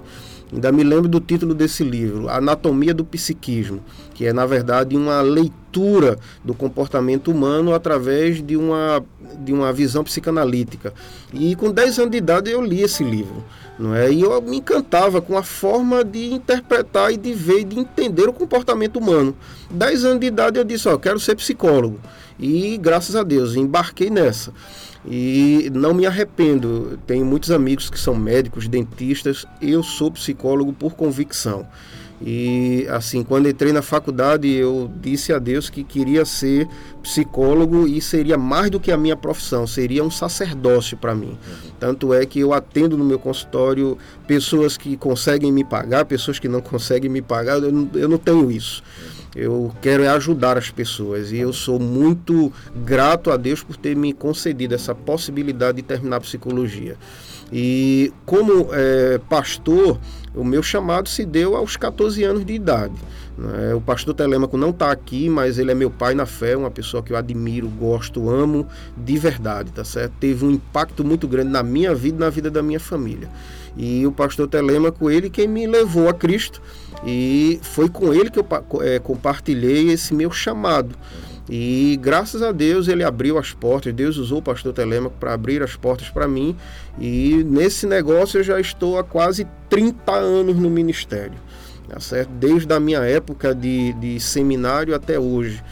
[0.53, 3.81] Ainda me lembro do título desse livro, Anatomia do Psiquismo,
[4.13, 9.03] que é, na verdade, uma leitura do comportamento humano através de uma,
[9.39, 10.93] de uma visão psicanalítica.
[11.33, 13.43] E com 10 anos de idade eu li esse livro.
[13.79, 14.11] Não é?
[14.11, 18.29] E eu me encantava com a forma de interpretar e de ver e de entender
[18.29, 19.35] o comportamento humano.
[19.71, 21.99] 10 anos de idade eu disse, ó, quero ser psicólogo.
[22.39, 24.53] E graças a Deus, embarquei nessa.
[25.05, 26.97] E não me arrependo.
[27.05, 29.45] Tenho muitos amigos que são médicos, dentistas.
[29.61, 31.67] Eu sou psicólogo por convicção.
[32.25, 36.69] E assim, quando entrei na faculdade, eu disse a Deus que queria ser
[37.01, 41.37] psicólogo e seria mais do que a minha profissão, seria um sacerdócio para mim.
[41.77, 46.47] Tanto é que eu atendo no meu consultório pessoas que conseguem me pagar, pessoas que
[46.47, 48.81] não conseguem me pagar, eu não, eu não tenho isso.
[49.35, 53.95] Eu quero é ajudar as pessoas e eu sou muito grato a Deus por ter
[53.95, 56.95] me concedido essa possibilidade de terminar psicologia.
[57.51, 59.99] E como é, pastor,
[60.35, 62.95] o meu chamado se deu aos 14 anos de idade.
[63.37, 63.73] Né?
[63.73, 67.01] O pastor Telêmaco não está aqui, mas ele é meu pai na fé, uma pessoa
[67.01, 70.13] que eu admiro, gosto, amo de verdade, tá certo?
[70.19, 73.29] Teve um impacto muito grande na minha vida e na vida da minha família.
[73.75, 76.61] E o pastor Telêmaco, ele quem me levou a Cristo
[77.05, 78.47] e foi com ele que eu
[78.81, 80.95] é, compartilhei esse meu chamado.
[81.49, 85.61] E graças a Deus ele abriu as portas, Deus usou o pastor Telêmaco para abrir
[85.61, 86.55] as portas para mim.
[86.99, 91.37] E nesse negócio eu já estou há quase 30 anos no ministério,
[91.93, 92.29] tá certo?
[92.31, 95.63] desde a minha época de, de seminário até hoje.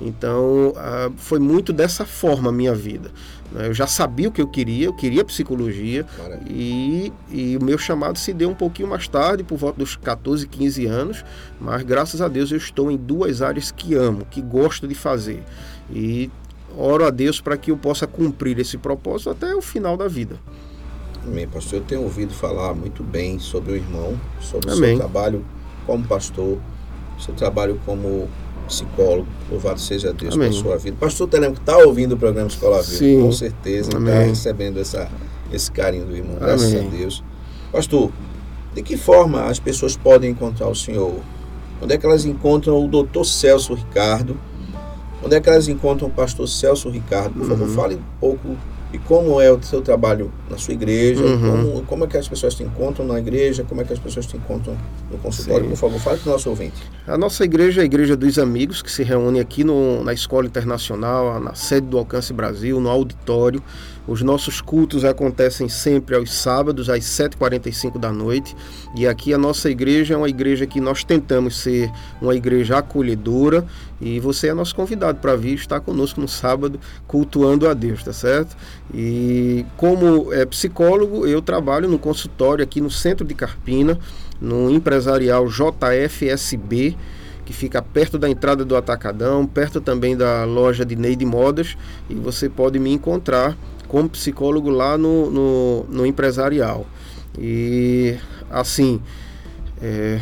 [0.00, 3.10] Então, ah, foi muito dessa forma a minha vida.
[3.52, 3.68] Né?
[3.68, 6.04] Eu já sabia o que eu queria, eu queria psicologia
[6.48, 10.46] e, e, o meu chamado se deu um pouquinho mais tarde, por volta dos 14,
[10.46, 11.24] 15 anos,
[11.60, 15.42] mas graças a Deus eu estou em duas áreas que amo, que gosto de fazer.
[15.90, 16.30] E
[16.76, 20.38] oro a Deus para que eu possa cumprir esse propósito até o final da vida.
[21.26, 21.80] Amém, pastor.
[21.80, 24.94] Eu tenho ouvido falar muito bem sobre o irmão, sobre Amém.
[24.94, 25.44] o seu trabalho
[25.86, 26.58] como pastor,
[27.18, 28.28] seu trabalho como
[28.66, 29.26] psicólogo.
[29.50, 30.50] Louvado seja Deus Amém.
[30.50, 30.96] pela sua vida.
[30.98, 35.08] Pastor Telemo, está ouvindo o programa Escola Viva, com certeza, está recebendo essa,
[35.52, 36.36] esse carinho do irmão.
[36.38, 36.86] Graças Amém.
[36.86, 37.22] a Deus.
[37.72, 38.10] Pastor,
[38.74, 41.14] de que forma as pessoas podem encontrar o Senhor?
[41.80, 44.36] Onde é que elas encontram o doutor Celso Ricardo?
[45.22, 47.34] Onde é que elas encontram o pastor Celso Ricardo?
[47.34, 47.74] Por favor, uhum.
[47.74, 48.56] fale um pouco
[48.96, 51.50] e como é o seu trabalho na sua igreja, uhum.
[51.50, 54.24] como, como é que as pessoas te encontram na igreja, como é que as pessoas
[54.24, 54.74] te encontram
[55.10, 55.64] no consultório.
[55.64, 55.70] Sim.
[55.70, 56.82] Por favor, fale para o nosso ouvinte.
[57.06, 60.46] A nossa igreja é a Igreja dos Amigos, que se reúne aqui no, na Escola
[60.46, 63.62] Internacional, na sede do Alcance Brasil, no auditório.
[64.06, 68.56] Os nossos cultos acontecem sempre aos sábados, às 7h45 da noite.
[68.94, 71.90] E aqui a nossa igreja é uma igreja que nós tentamos ser
[72.20, 73.66] uma igreja acolhedora.
[74.00, 78.12] E você é nosso convidado para vir estar conosco no sábado, cultuando a Deus, tá
[78.12, 78.56] certo?
[78.94, 83.98] E como é, psicólogo, eu trabalho no consultório aqui no centro de Carpina,
[84.40, 86.96] no empresarial JFSB
[87.46, 91.78] que fica perto da entrada do Atacadão, perto também da loja de Neide Modas,
[92.10, 96.84] e você pode me encontrar como psicólogo lá no, no, no empresarial.
[97.38, 98.16] E
[98.50, 99.00] assim,
[99.80, 100.20] é,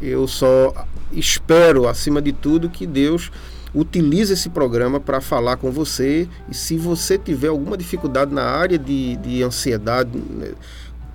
[0.00, 0.74] eu só
[1.10, 3.32] espero, acima de tudo, que Deus
[3.74, 6.28] utilize esse programa para falar com você.
[6.50, 10.52] E se você tiver alguma dificuldade na área de, de ansiedade, né,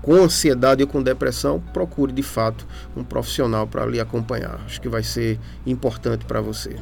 [0.03, 4.59] com ansiedade ou com depressão, procure de fato um profissional para lhe acompanhar.
[4.65, 6.75] Acho que vai ser importante para você.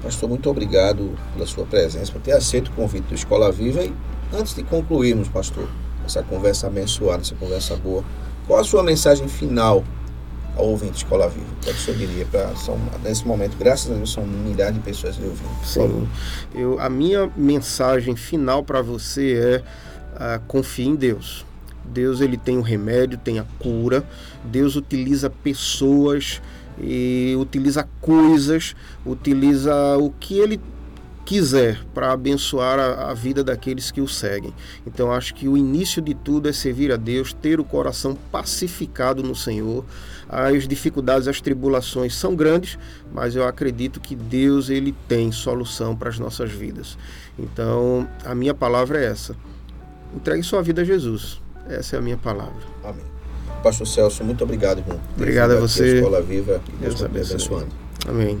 [0.00, 3.92] Pastor, muito obrigado pela sua presença, por ter aceito o convite do Escola Viva e
[4.32, 5.68] Antes de concluirmos, pastor,
[6.04, 8.04] essa conversa abençoada, essa conversa boa,
[8.46, 9.84] qual a sua mensagem final
[10.56, 11.46] ao ouvinte Escola Viva?
[11.62, 12.52] O que o senhor diria para
[13.02, 15.64] nesse momento, graças a Deus, são um milhar de pessoas lhe ouvindo?
[15.64, 16.08] Sim.
[16.54, 19.62] Eu, a minha mensagem final para você
[20.18, 21.46] é uh, confie em Deus.
[21.92, 24.04] Deus ele tem o remédio, tem a cura.
[24.44, 26.40] Deus utiliza pessoas
[26.80, 28.74] e utiliza coisas,
[29.04, 30.60] utiliza o que ele
[31.26, 34.54] quiser para abençoar a, a, vida daqueles que o seguem.
[34.86, 39.22] Então acho que o início de tudo é servir a Deus, ter o coração pacificado
[39.24, 39.84] no Senhor.
[40.28, 42.78] As dificuldades, as tribulações são grandes,
[43.12, 46.96] mas eu acredito que Deus ele tem solução para as nossas vidas.
[47.36, 49.34] Então a minha palavra é essa:
[50.14, 51.40] entregue sua vida a Jesus.
[51.68, 52.62] Essa é a minha palavra.
[52.84, 53.04] Amém.
[53.62, 55.00] Pastor Celso, muito obrigado, irmão.
[55.16, 55.96] Obrigado a você.
[55.96, 56.60] Escola Viva.
[56.80, 57.66] Deus, Deus abençoe.
[58.06, 58.40] Amém.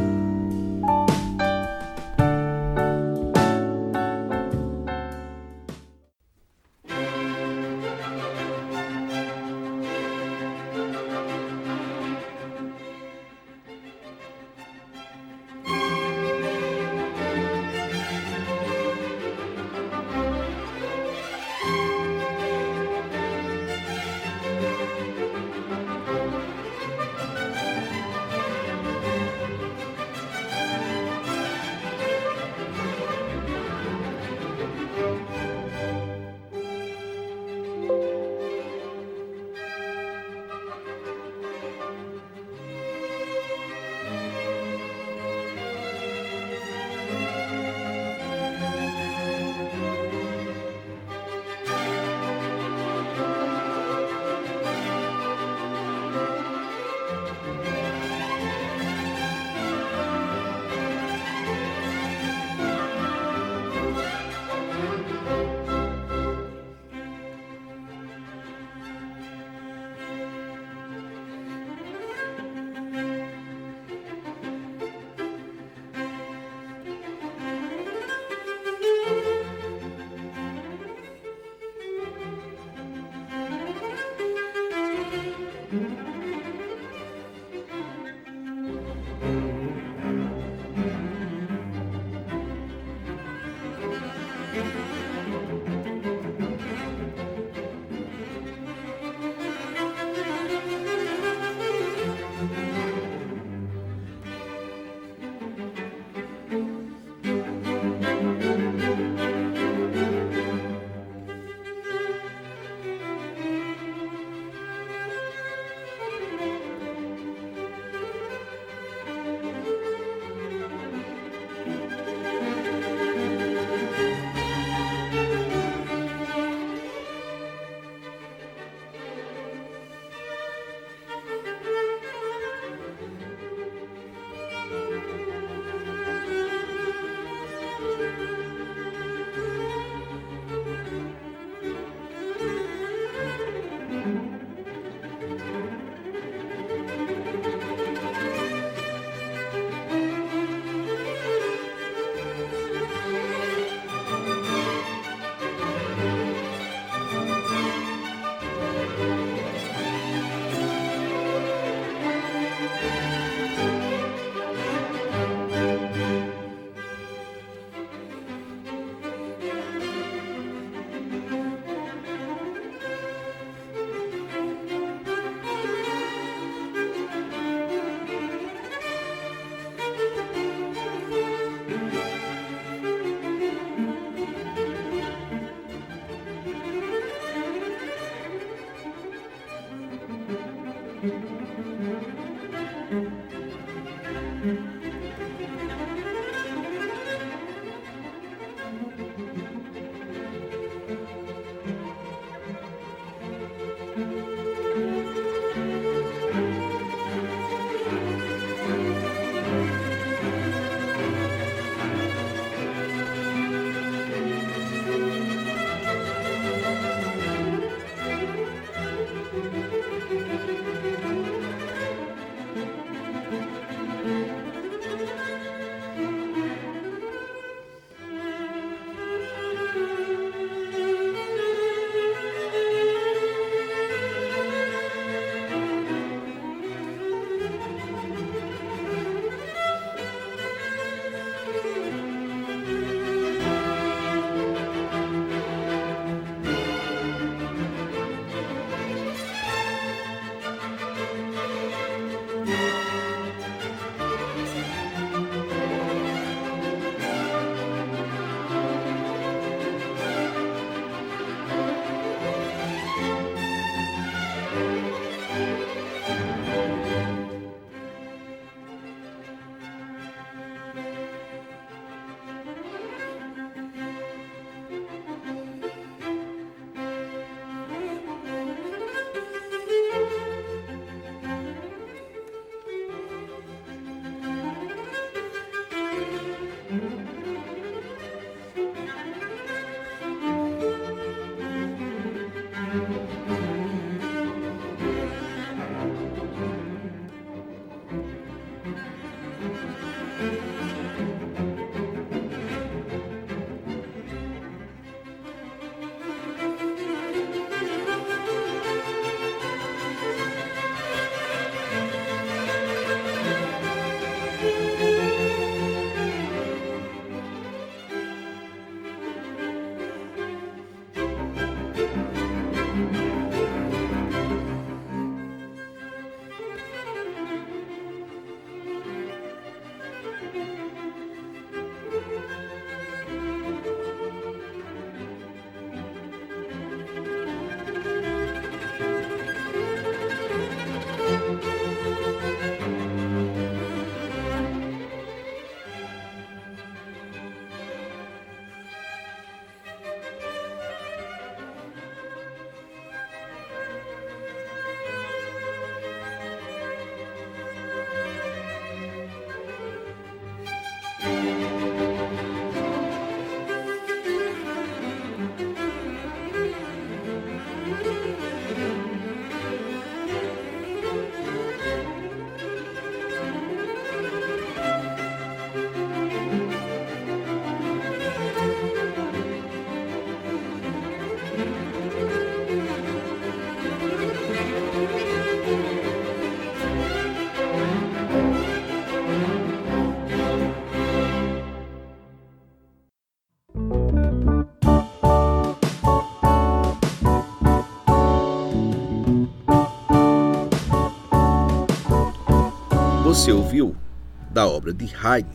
[404.61, 405.27] obra de Haydn,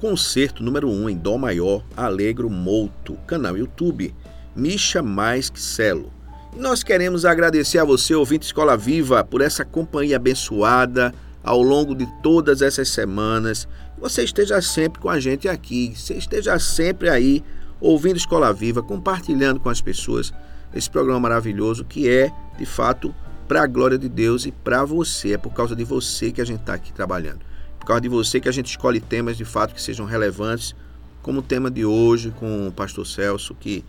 [0.00, 4.12] concerto número 1 um em Dó maior, Alegro Molto, canal YouTube,
[4.56, 6.12] Misha Mais que Celo.
[6.52, 11.14] E nós queremos agradecer a você, ouvinte Escola Viva, por essa companhia abençoada
[11.44, 13.68] ao longo de todas essas semanas.
[13.98, 17.44] Você esteja sempre com a gente aqui, você esteja sempre aí
[17.80, 20.34] ouvindo Escola Viva, compartilhando com as pessoas
[20.74, 23.14] esse programa maravilhoso que é, de fato,
[23.46, 25.34] para a glória de Deus e para você.
[25.34, 27.46] É por causa de você que a gente está aqui trabalhando.
[27.86, 30.74] Por causa de você que a gente escolhe temas de fato que sejam relevantes,
[31.22, 33.84] como o tema de hoje com o pastor Celso, que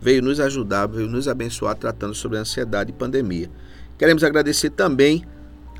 [0.00, 3.50] veio nos ajudar, veio nos abençoar tratando sobre a ansiedade e pandemia.
[3.98, 5.24] Queremos agradecer também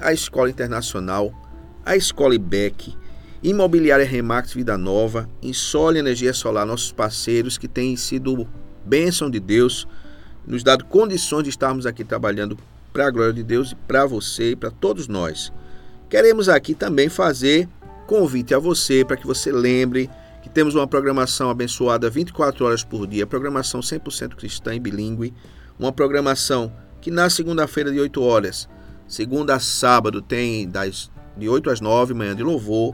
[0.00, 1.32] à Escola Internacional,
[1.86, 2.92] à Escola IBEC,
[3.40, 8.48] Imobiliária Remax Vida Nova, Insole Energia Solar, nossos parceiros que têm sido
[8.84, 9.86] bênção de Deus,
[10.44, 12.58] nos dado condições de estarmos aqui trabalhando
[12.92, 15.52] para a glória de Deus e para você e para todos nós.
[16.10, 17.68] Queremos aqui também fazer
[18.08, 20.10] convite a você para que você lembre
[20.42, 25.32] que temos uma programação abençoada 24 horas por dia, programação 100% cristã e bilíngue,
[25.78, 28.68] uma programação que na segunda-feira de 8 horas,
[29.06, 32.92] segunda a sábado tem das de 8 às 9 manhã de louvor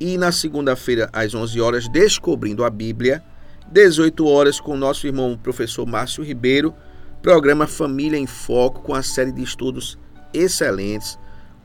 [0.00, 3.22] e na segunda-feira às 11 horas descobrindo a Bíblia,
[3.70, 6.74] 18 horas com nosso irmão professor Márcio Ribeiro
[7.20, 9.98] Programa Família em Foco com a série de estudos
[10.32, 11.18] excelentes.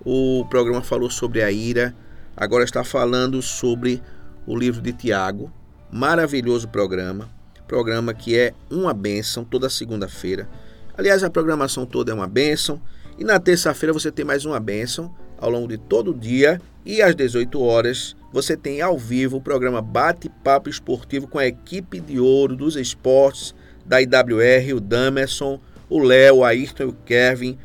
[0.05, 1.95] O programa falou sobre a ira,
[2.37, 4.03] agora está falando sobre
[4.45, 5.51] o livro de Tiago.
[5.91, 7.27] Maravilhoso programa.
[7.67, 10.47] Programa que é uma bênção toda segunda-feira.
[10.95, 12.79] Aliás, a programação toda é uma bênção.
[13.17, 16.61] E na terça-feira você tem mais uma bênção ao longo de todo o dia.
[16.85, 21.99] E às 18 horas você tem ao vivo o programa Bate-Papo Esportivo com a equipe
[21.99, 27.57] de ouro dos esportes da IWR, o Damerson, o Léo, o Ayrton e o Kevin.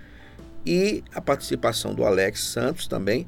[0.64, 3.26] E a participação do Alex Santos também.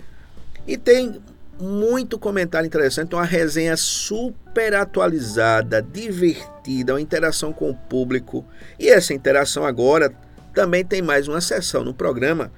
[0.67, 1.21] E tem
[1.61, 8.45] muito comentário interessante, uma resenha super atualizada, divertida, uma interação com o público.
[8.79, 10.13] E essa interação agora
[10.55, 12.51] também tem mais uma sessão no programa,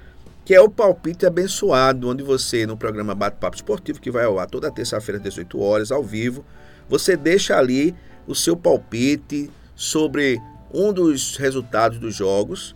[0.43, 4.47] que é o Palpite Abençoado, onde você, no programa Bate-Papo Esportivo, que vai ao ar
[4.47, 6.45] toda terça-feira às 18 horas, ao vivo,
[6.89, 7.95] você deixa ali
[8.27, 10.39] o seu palpite sobre
[10.73, 12.75] um dos resultados dos jogos.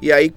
[0.00, 0.34] E aí,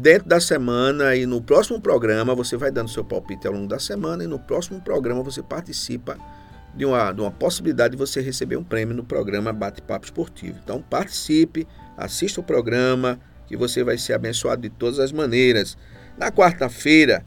[0.00, 3.80] dentro da semana e no próximo programa, você vai dando seu palpite ao longo da
[3.80, 4.22] semana.
[4.22, 6.16] E no próximo programa, você participa
[6.72, 10.56] de uma, de uma possibilidade de você receber um prêmio no programa Bate-Papo Esportivo.
[10.62, 13.18] Então, participe, assista o programa,
[13.48, 15.76] que você vai ser abençoado de todas as maneiras.
[16.16, 17.24] Na quarta-feira,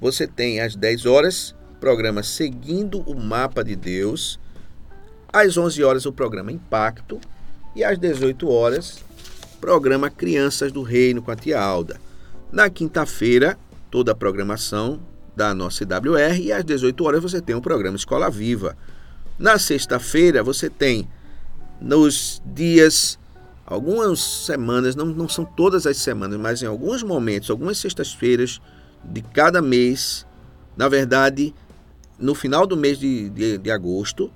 [0.00, 4.38] você tem às 10 horas, programa Seguindo o Mapa de Deus.
[5.32, 7.20] Às 11 horas, o programa Impacto.
[7.74, 9.02] E às 18 horas,
[9.60, 12.03] programa Crianças do Reino com a tia Alda.
[12.54, 13.58] Na quinta-feira,
[13.90, 15.00] toda a programação
[15.34, 18.76] da nossa IWR e às 18 horas você tem o programa Escola Viva.
[19.36, 21.08] Na sexta-feira, você tem
[21.80, 23.18] nos dias
[23.66, 28.60] algumas semanas, não, não são todas as semanas, mas em alguns momentos, algumas sextas-feiras
[29.02, 30.24] de cada mês,
[30.76, 31.52] na verdade,
[32.16, 34.30] no final do mês de, de, de agosto,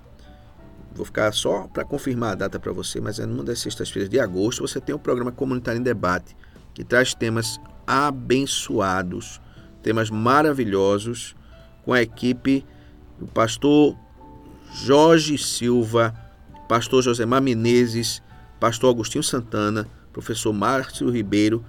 [0.92, 4.18] vou ficar só para confirmar a data para você, mas é numa das sextas-feiras de
[4.18, 6.36] agosto, você tem o programa Comunitário em Debate,
[6.74, 9.40] que traz temas abençoados,
[9.82, 11.34] temas maravilhosos,
[11.82, 12.66] com a equipe
[13.18, 13.96] do pastor
[14.74, 16.14] Jorge Silva,
[16.68, 18.22] pastor Josemar Menezes,
[18.60, 21.64] pastor Agostinho Santana, professor Márcio Ribeiro,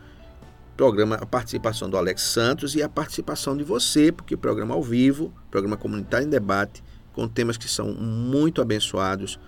[0.76, 5.34] programa a participação do Alex Santos e a participação de você, porque programa ao vivo,
[5.50, 9.40] programa comunitário em debate, com temas que são muito abençoados,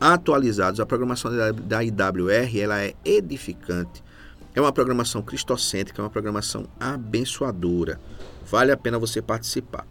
[0.00, 0.80] atualizados.
[0.80, 4.02] A programação da IWR ela é edificante.
[4.56, 8.00] É uma programação cristocêntrica, é uma programação abençoadora.
[8.50, 9.86] Vale a pena você participar.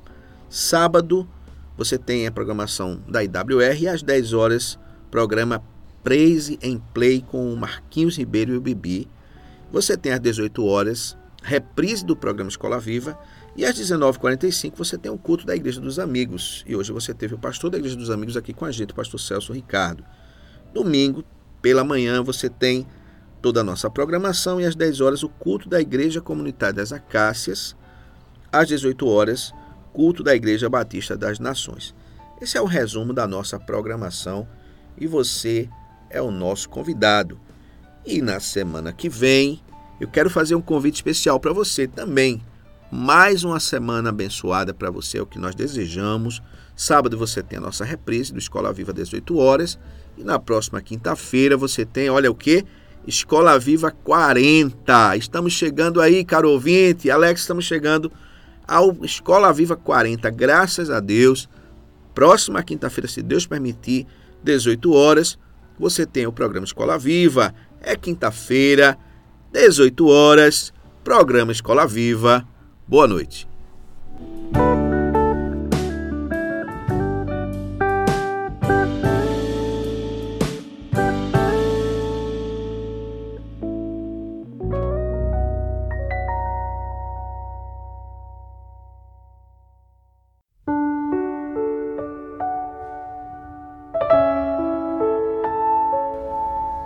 [0.50, 1.30] Sábado,
[1.78, 4.80] você tem a programação da IWR e às 10 horas,
[5.12, 5.64] programa
[6.04, 9.08] Praise em Play com o Marquinhos Ribeiro e o Bibi.
[9.72, 13.16] Você tem às 18 horas, reprise do programa Escola Viva.
[13.56, 16.66] E às 19h45 você tem o culto da Igreja dos Amigos.
[16.68, 18.96] E hoje você teve o pastor da Igreja dos Amigos aqui com a gente, o
[18.96, 20.04] pastor Celso Ricardo.
[20.74, 21.24] Domingo,
[21.62, 22.88] pela manhã, você tem
[23.42, 27.76] toda a nossa programação e às 10 horas o culto da Igreja Comunitária das Acácias.
[28.52, 29.54] Às 18 horas,
[29.94, 31.94] culto da Igreja Batista das Nações.
[32.42, 34.48] Esse é o resumo da nossa programação
[34.98, 35.70] e você
[36.10, 37.40] é o nosso convidado.
[38.06, 39.62] E na semana que vem,
[40.00, 42.42] eu quero fazer um convite especial para você também.
[42.92, 46.42] Mais uma semana abençoada para você, é o que nós desejamos.
[46.76, 49.80] Sábado você tem a nossa reprise do Escola Viva 18 horas.
[50.18, 52.66] E na próxima quinta-feira você tem, olha o que?
[53.08, 55.16] Escola Viva 40.
[55.18, 57.12] Estamos chegando aí, caro ouvinte.
[57.12, 58.12] Alex, estamos chegando
[58.68, 60.30] ao Escola Viva 40.
[60.32, 61.48] Graças a Deus.
[62.14, 64.08] Próxima quinta-feira, se Deus permitir,
[64.44, 65.38] 18 horas,
[65.78, 67.54] você tem o programa Escola Viva.
[67.82, 68.98] É quinta-feira,
[69.52, 72.48] 18 horas, programa Escola Viva.
[72.88, 73.55] Boa noite.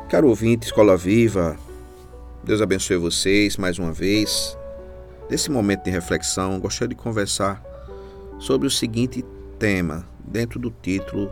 [0.10, 1.55] Caro ouvinte, Escola Viva,
[2.43, 4.57] Deus abençoe vocês mais uma vez.
[5.30, 7.64] Nesse momento de reflexão, gostaria de conversar
[8.39, 9.24] sobre o seguinte
[9.60, 11.32] tema, dentro do título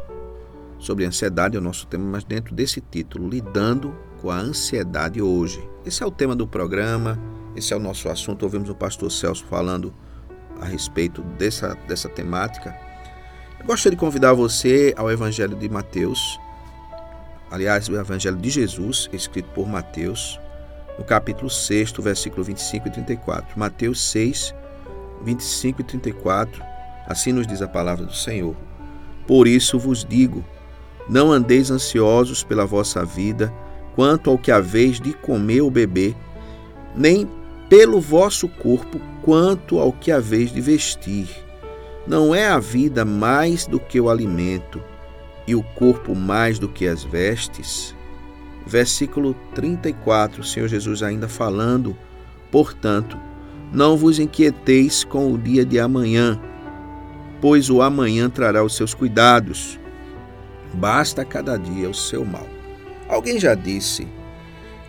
[0.77, 5.59] sobre ansiedade é o nosso tema, mas dentro desse título, lidando com a ansiedade hoje.
[5.83, 7.19] Esse é o tema do programa,
[7.55, 8.43] esse é o nosso assunto.
[8.43, 9.91] Ouvimos o pastor Celso falando
[10.61, 12.77] a respeito dessa, dessa temática.
[13.59, 16.39] Eu gostaria de convidar você ao Evangelho de Mateus,
[17.51, 20.39] aliás, o Evangelho de Jesus, escrito por Mateus,
[20.97, 23.59] no capítulo 6, versículo 25 e 34.
[23.59, 24.53] Mateus 6,
[25.23, 26.63] 25 e 34.
[27.07, 28.55] Assim nos diz a palavra do Senhor.
[29.25, 30.43] Por isso vos digo:
[31.09, 33.53] não andeis ansiosos pela vossa vida,
[33.95, 36.15] quanto ao que haveis de comer ou beber,
[36.95, 37.29] nem
[37.69, 41.27] pelo vosso corpo quanto ao que haveis de vestir.
[42.05, 44.81] Não é a vida mais do que o alimento,
[45.47, 47.95] e o corpo mais do que as vestes?
[48.65, 51.97] Versículo 34, o Senhor Jesus ainda falando,
[52.51, 53.17] portanto,
[53.71, 56.39] não vos inquieteis com o dia de amanhã,
[57.39, 59.79] pois o amanhã trará os seus cuidados.
[60.73, 62.47] Basta cada dia o seu mal.
[63.07, 64.05] Alguém já disse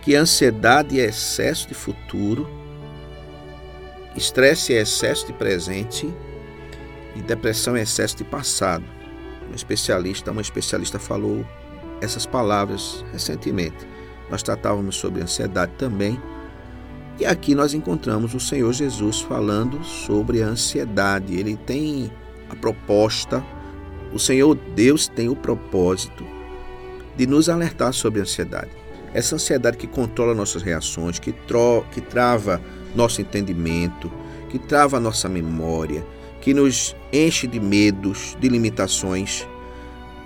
[0.01, 2.49] que ansiedade é excesso de futuro,
[4.15, 6.13] estresse é excesso de presente
[7.15, 8.98] e depressão é excesso de passado.
[9.49, 11.45] Um especialista, uma especialista falou
[12.01, 13.87] essas palavras recentemente.
[14.29, 16.19] Nós tratávamos sobre ansiedade também.
[17.19, 21.35] E aqui nós encontramos o Senhor Jesus falando sobre a ansiedade.
[21.35, 22.11] Ele tem
[22.49, 23.43] a proposta,
[24.13, 26.25] o Senhor Deus tem o propósito
[27.17, 28.69] de nos alertar sobre a ansiedade.
[29.13, 32.61] Essa ansiedade que controla nossas reações, que, tro que trava
[32.95, 34.11] nosso entendimento,
[34.49, 36.05] que trava nossa memória,
[36.41, 39.47] que nos enche de medos, de limitações.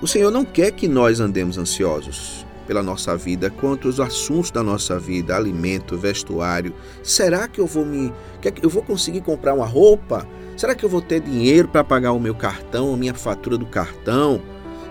[0.02, 4.64] O Senhor não quer que nós andemos ansiosos pela nossa vida, quanto os assuntos da
[4.64, 6.74] nossa vida, alimento, vestuário.
[7.02, 8.12] Será que eu vou me,
[8.62, 10.28] eu vou conseguir comprar uma roupa?
[10.56, 13.66] Será que eu vou ter dinheiro para pagar o meu cartão, a minha fatura do
[13.66, 14.42] cartão?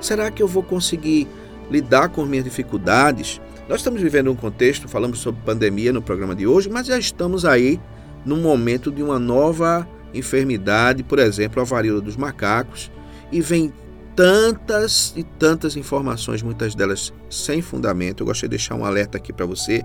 [0.00, 1.28] Será que eu vou conseguir
[1.70, 3.40] lidar com minhas dificuldades?
[3.68, 7.44] Nós estamos vivendo um contexto, falamos sobre pandemia no programa de hoje, mas já estamos
[7.44, 7.80] aí
[8.24, 12.90] num momento de uma nova enfermidade, por exemplo, a varíola dos macacos,
[13.30, 13.72] e vem
[14.14, 18.22] tantas e tantas informações, muitas delas sem fundamento.
[18.22, 19.82] Eu gostaria de deixar um alerta aqui para você,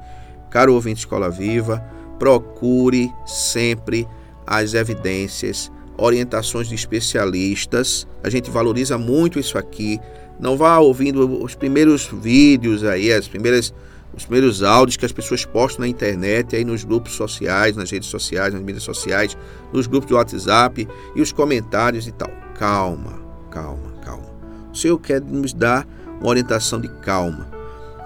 [0.50, 1.80] caro ouvinte Escola Viva,
[2.20, 4.08] procure sempre
[4.46, 8.08] as evidências, orientações de especialistas.
[8.24, 10.00] A gente valoriza muito isso aqui.
[10.40, 13.74] Não vá ouvindo os primeiros vídeos aí, as primeiras
[14.16, 18.10] os primeiros áudios que as pessoas postam na internet, aí nos grupos sociais, nas redes
[18.10, 19.38] sociais, nas mídias sociais,
[19.72, 22.30] nos grupos de WhatsApp e os comentários e tal.
[22.58, 23.20] Calma,
[23.52, 24.26] calma, calma.
[24.72, 25.88] O Senhor quer nos dar
[26.20, 27.48] uma orientação de calma.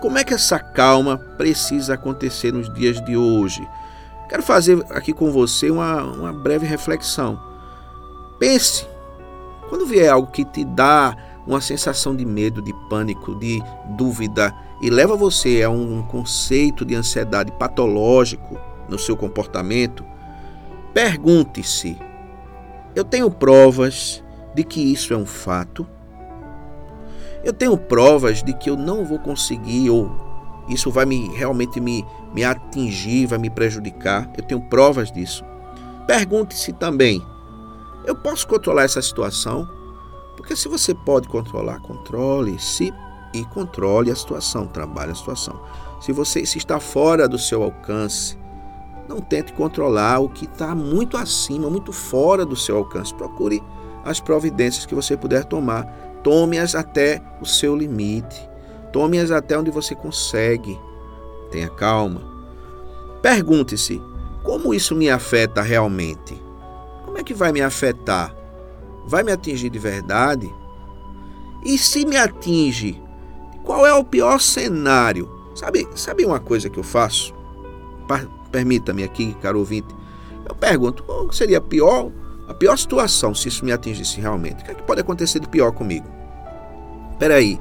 [0.02, 3.66] Como é que essa calma precisa acontecer nos dias de hoje?
[4.28, 7.40] Quero fazer aqui com você uma, uma breve reflexão.
[8.40, 8.86] Pense,
[9.70, 11.16] quando vier algo que te dá
[11.46, 13.62] uma sensação de medo, de pânico, de
[13.98, 20.04] dúvida, e leva você a um conceito de ansiedade patológico no seu comportamento,
[20.94, 21.98] pergunte-se:
[22.96, 24.24] eu tenho provas
[24.54, 25.88] de que isso é um fato?
[27.44, 30.12] Eu tenho provas de que eu não vou conseguir ou
[30.68, 34.30] isso vai me realmente me, me atingir, vai me prejudicar.
[34.38, 35.44] Eu tenho provas disso.
[36.06, 37.22] Pergunte-se também:
[38.06, 39.68] eu posso controlar essa situação?
[40.42, 42.60] Porque se você pode controlar, controle.
[42.60, 42.92] Se
[43.32, 45.62] e controle a situação, trabalhe a situação.
[46.02, 48.36] Se você se está fora do seu alcance,
[49.08, 53.14] não tente controlar o que está muito acima, muito fora do seu alcance.
[53.14, 53.62] Procure
[54.04, 55.86] as providências que você puder tomar.
[56.24, 58.50] Tome-as até o seu limite.
[58.92, 60.78] Tome-as até onde você consegue.
[61.52, 62.20] Tenha calma.
[63.22, 64.02] Pergunte-se:
[64.44, 66.42] como isso me afeta realmente?
[67.06, 68.41] Como é que vai me afetar?
[69.06, 70.54] Vai me atingir de verdade?
[71.64, 73.02] E se me atinge,
[73.64, 75.30] qual é o pior cenário?
[75.56, 77.34] Sabe, sabe uma coisa que eu faço?
[78.52, 79.96] Permita-me aqui, caro ouvinte.
[80.48, 82.12] Eu pergunto, qual seria a pior,
[82.48, 84.62] a pior situação se isso me atingisse realmente?
[84.62, 86.08] O que é que pode acontecer de pior comigo?
[87.20, 87.60] Peraí,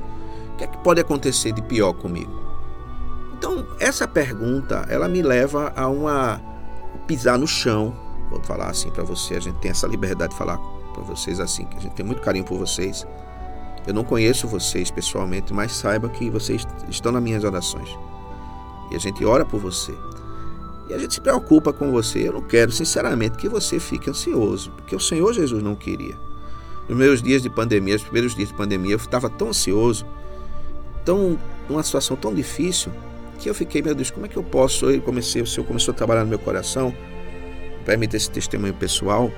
[0.54, 2.32] o que é que pode acontecer de pior comigo?
[3.36, 6.40] Então, essa pergunta, ela me leva a uma
[7.06, 7.94] pisar no chão.
[8.30, 10.58] Vou falar assim para você, a gente tem essa liberdade de falar
[10.92, 13.06] para vocês assim, que a gente tem muito carinho por vocês.
[13.86, 17.88] Eu não conheço vocês pessoalmente, mas saiba que vocês estão nas minhas orações.
[18.90, 19.94] E a gente ora por você.
[20.88, 22.28] E a gente se preocupa com você.
[22.28, 26.18] Eu não quero, sinceramente, que você fique ansioso, porque o Senhor Jesus não queria.
[26.88, 30.04] Nos meus dias de pandemia, os primeiros dias de pandemia, eu estava tão ansioso,
[31.04, 31.38] tão
[31.68, 32.92] numa situação tão difícil,
[33.38, 34.90] que eu fiquei, meu Deus, como é que eu posso?
[34.90, 36.94] Eu comecei, o Senhor começou a trabalhar no meu coração,
[37.86, 39.30] permita esse testemunho pessoal.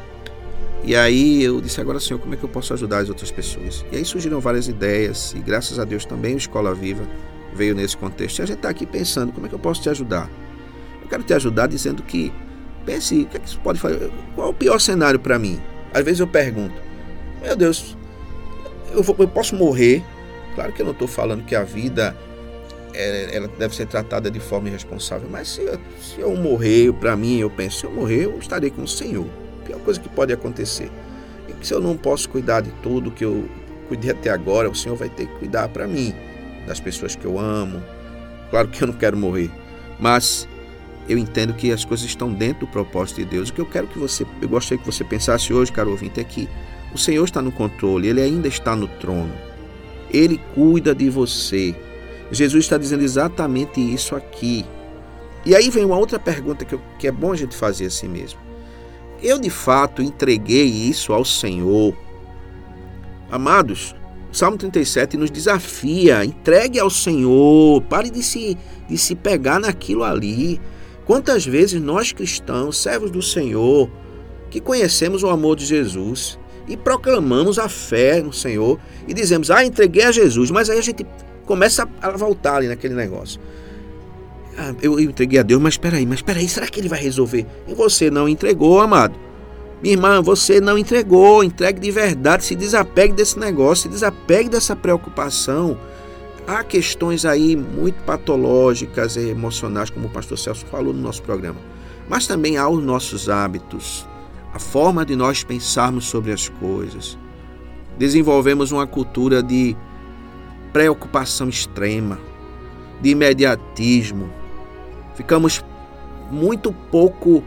[0.84, 3.84] E aí eu disse, agora Senhor, como é que eu posso ajudar as outras pessoas?
[3.92, 7.04] E aí surgiram várias ideias, e graças a Deus também o Escola Viva
[7.54, 8.40] veio nesse contexto.
[8.40, 10.28] E a gente está aqui pensando, como é que eu posso te ajudar?
[11.00, 12.32] Eu quero te ajudar dizendo que,
[12.84, 14.10] pense, o que é que isso pode fazer?
[14.34, 15.60] Qual é o pior cenário para mim?
[15.94, 16.74] Às vezes eu pergunto,
[17.40, 17.96] meu Deus,
[18.92, 20.02] eu, vou, eu posso morrer?
[20.56, 22.16] Claro que eu não estou falando que a vida
[22.92, 27.14] é, ela deve ser tratada de forma irresponsável, mas se eu, se eu morrer, para
[27.14, 30.32] mim, eu penso, se eu morrer, eu estarei com o Senhor pior coisa que pode
[30.32, 30.90] acontecer.
[31.48, 33.48] E se eu não posso cuidar de tudo que eu
[33.88, 36.14] cuidei até agora, o Senhor vai ter que cuidar para mim,
[36.66, 37.82] das pessoas que eu amo.
[38.50, 39.50] Claro que eu não quero morrer,
[39.98, 40.48] mas
[41.08, 43.48] eu entendo que as coisas estão dentro do propósito de Deus.
[43.48, 46.24] O que eu quero que você, eu gostaria que você pensasse hoje, caro ouvinte, é
[46.24, 46.48] que
[46.94, 49.32] o Senhor está no controle, ele ainda está no trono.
[50.10, 51.74] Ele cuida de você.
[52.30, 54.64] Jesus está dizendo exatamente isso aqui.
[55.44, 58.08] E aí vem uma outra pergunta que, eu, que é bom a gente fazer assim
[58.08, 58.38] mesmo.
[59.22, 61.96] Eu de fato entreguei isso ao Senhor.
[63.30, 63.94] Amados,
[64.32, 68.58] Salmo 37 nos desafia: entregue ao Senhor, pare de se,
[68.88, 70.60] de se pegar naquilo ali.
[71.04, 73.90] Quantas vezes nós cristãos, servos do Senhor,
[74.50, 79.64] que conhecemos o amor de Jesus e proclamamos a fé no Senhor e dizemos, ah,
[79.64, 81.06] entreguei a Jesus, mas aí a gente
[81.44, 83.40] começa a voltar ali naquele negócio.
[84.56, 87.00] Ah, eu, entreguei a Deus, mas espera aí, mas espera aí, será que ele vai
[87.00, 87.46] resolver?
[87.66, 89.18] E você não entregou, amado.
[89.82, 94.76] Minha irmã, você não entregou, entregue de verdade, se desapegue desse negócio, se desapegue dessa
[94.76, 95.76] preocupação.
[96.46, 101.58] Há questões aí muito patológicas e emocionais, como o pastor Celso falou no nosso programa,
[102.08, 104.06] mas também há os nossos hábitos,
[104.52, 107.18] a forma de nós pensarmos sobre as coisas.
[107.98, 109.76] Desenvolvemos uma cultura de
[110.72, 112.18] preocupação extrema,
[113.00, 114.41] de imediatismo.
[115.14, 115.64] Ficamos
[116.30, 117.42] muito pouco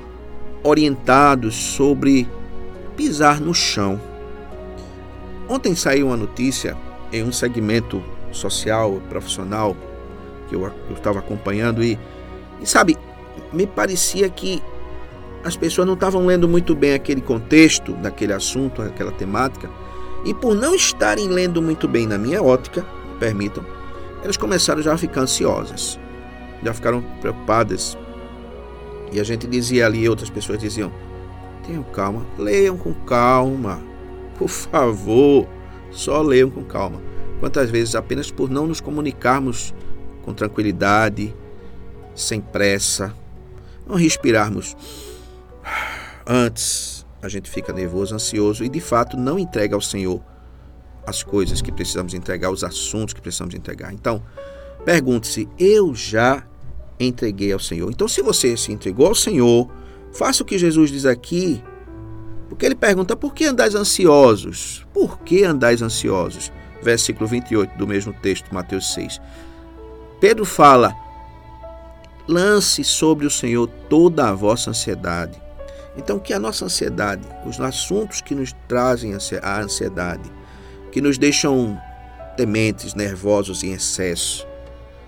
[0.63, 2.27] orientados sobre
[2.95, 3.99] pisar no chão.
[5.47, 6.75] Ontem saiu uma notícia
[7.11, 9.75] em um segmento social, profissional,
[10.47, 11.99] que eu estava acompanhando, e,
[12.61, 12.97] e sabe,
[13.51, 14.61] me parecia que
[15.43, 19.69] as pessoas não estavam lendo muito bem aquele contexto daquele assunto, aquela temática,
[20.25, 22.83] e por não estarem lendo muito bem na minha ótica,
[23.19, 23.63] permitam,
[24.23, 25.99] elas começaram já a ficar ansiosas,
[26.65, 27.97] já ficaram preocupadas.
[29.11, 30.91] E a gente dizia ali, outras pessoas diziam:
[31.65, 33.81] tenham calma, leiam com calma,
[34.37, 35.47] por favor,
[35.91, 37.01] só leiam com calma.
[37.39, 39.73] Quantas vezes apenas por não nos comunicarmos
[40.23, 41.33] com tranquilidade,
[42.15, 43.13] sem pressa,
[43.87, 44.75] não respirarmos
[46.25, 50.21] Antes, a gente fica nervoso, ansioso e de fato não entrega ao Senhor
[51.05, 53.93] as coisas que precisamos entregar, os assuntos que precisamos entregar.
[53.93, 54.23] Então,
[54.83, 56.43] pergunte-se: eu já
[56.99, 57.89] entreguei ao Senhor?
[57.89, 59.69] Então, se você se entregou ao Senhor,
[60.13, 61.61] faça o que Jesus diz aqui.
[62.49, 64.85] Porque ele pergunta: por que andais ansiosos?
[64.93, 66.51] Por que andais ansiosos?
[66.81, 69.19] Versículo 28 do mesmo texto, Mateus 6.
[70.19, 70.95] Pedro fala:
[72.27, 75.41] lance sobre o Senhor toda a vossa ansiedade,
[75.97, 80.29] então, que a nossa ansiedade, os assuntos que nos trazem a ansiedade,
[80.91, 81.79] que nos deixam
[82.35, 84.45] tementes, nervosos em excesso,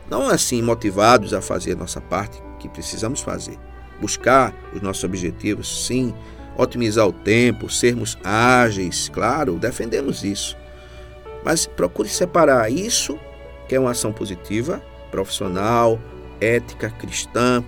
[0.09, 3.57] não assim motivados a fazer a nossa parte que precisamos fazer,
[4.01, 6.13] buscar os nossos objetivos, sim,
[6.57, 10.57] otimizar o tempo, sermos ágeis, claro, defendemos isso.
[11.43, 13.17] Mas procure separar isso,
[13.67, 14.81] que é uma ação positiva,
[15.11, 15.99] profissional,
[16.41, 17.63] ética, cristã,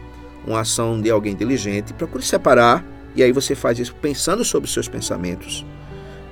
[0.46, 2.84] uma ação de alguém inteligente, procure separar
[3.16, 5.66] e aí você faz isso pensando sobre os seus pensamentos.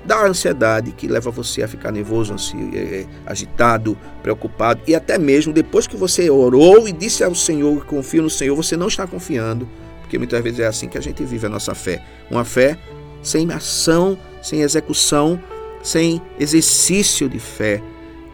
[0.07, 2.33] Da ansiedade que leva você a ficar nervoso,
[2.73, 7.81] é, é, agitado, preocupado e até mesmo depois que você orou e disse ao Senhor
[7.81, 9.67] que confio no Senhor, você não está confiando,
[10.01, 12.01] porque muitas vezes é assim que a gente vive a nossa fé.
[12.31, 12.79] Uma fé
[13.21, 15.39] sem ação, sem execução,
[15.83, 17.83] sem exercício de fé.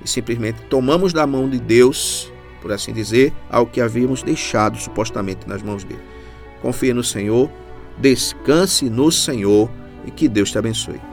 [0.06, 5.50] E simplesmente tomamos da mão de Deus, por assim dizer, ao que havíamos deixado supostamente
[5.50, 6.02] nas mãos dele.
[6.62, 7.50] Confie no Senhor,
[7.98, 9.70] Descanse no Senhor
[10.06, 11.12] e que Deus te abençoe.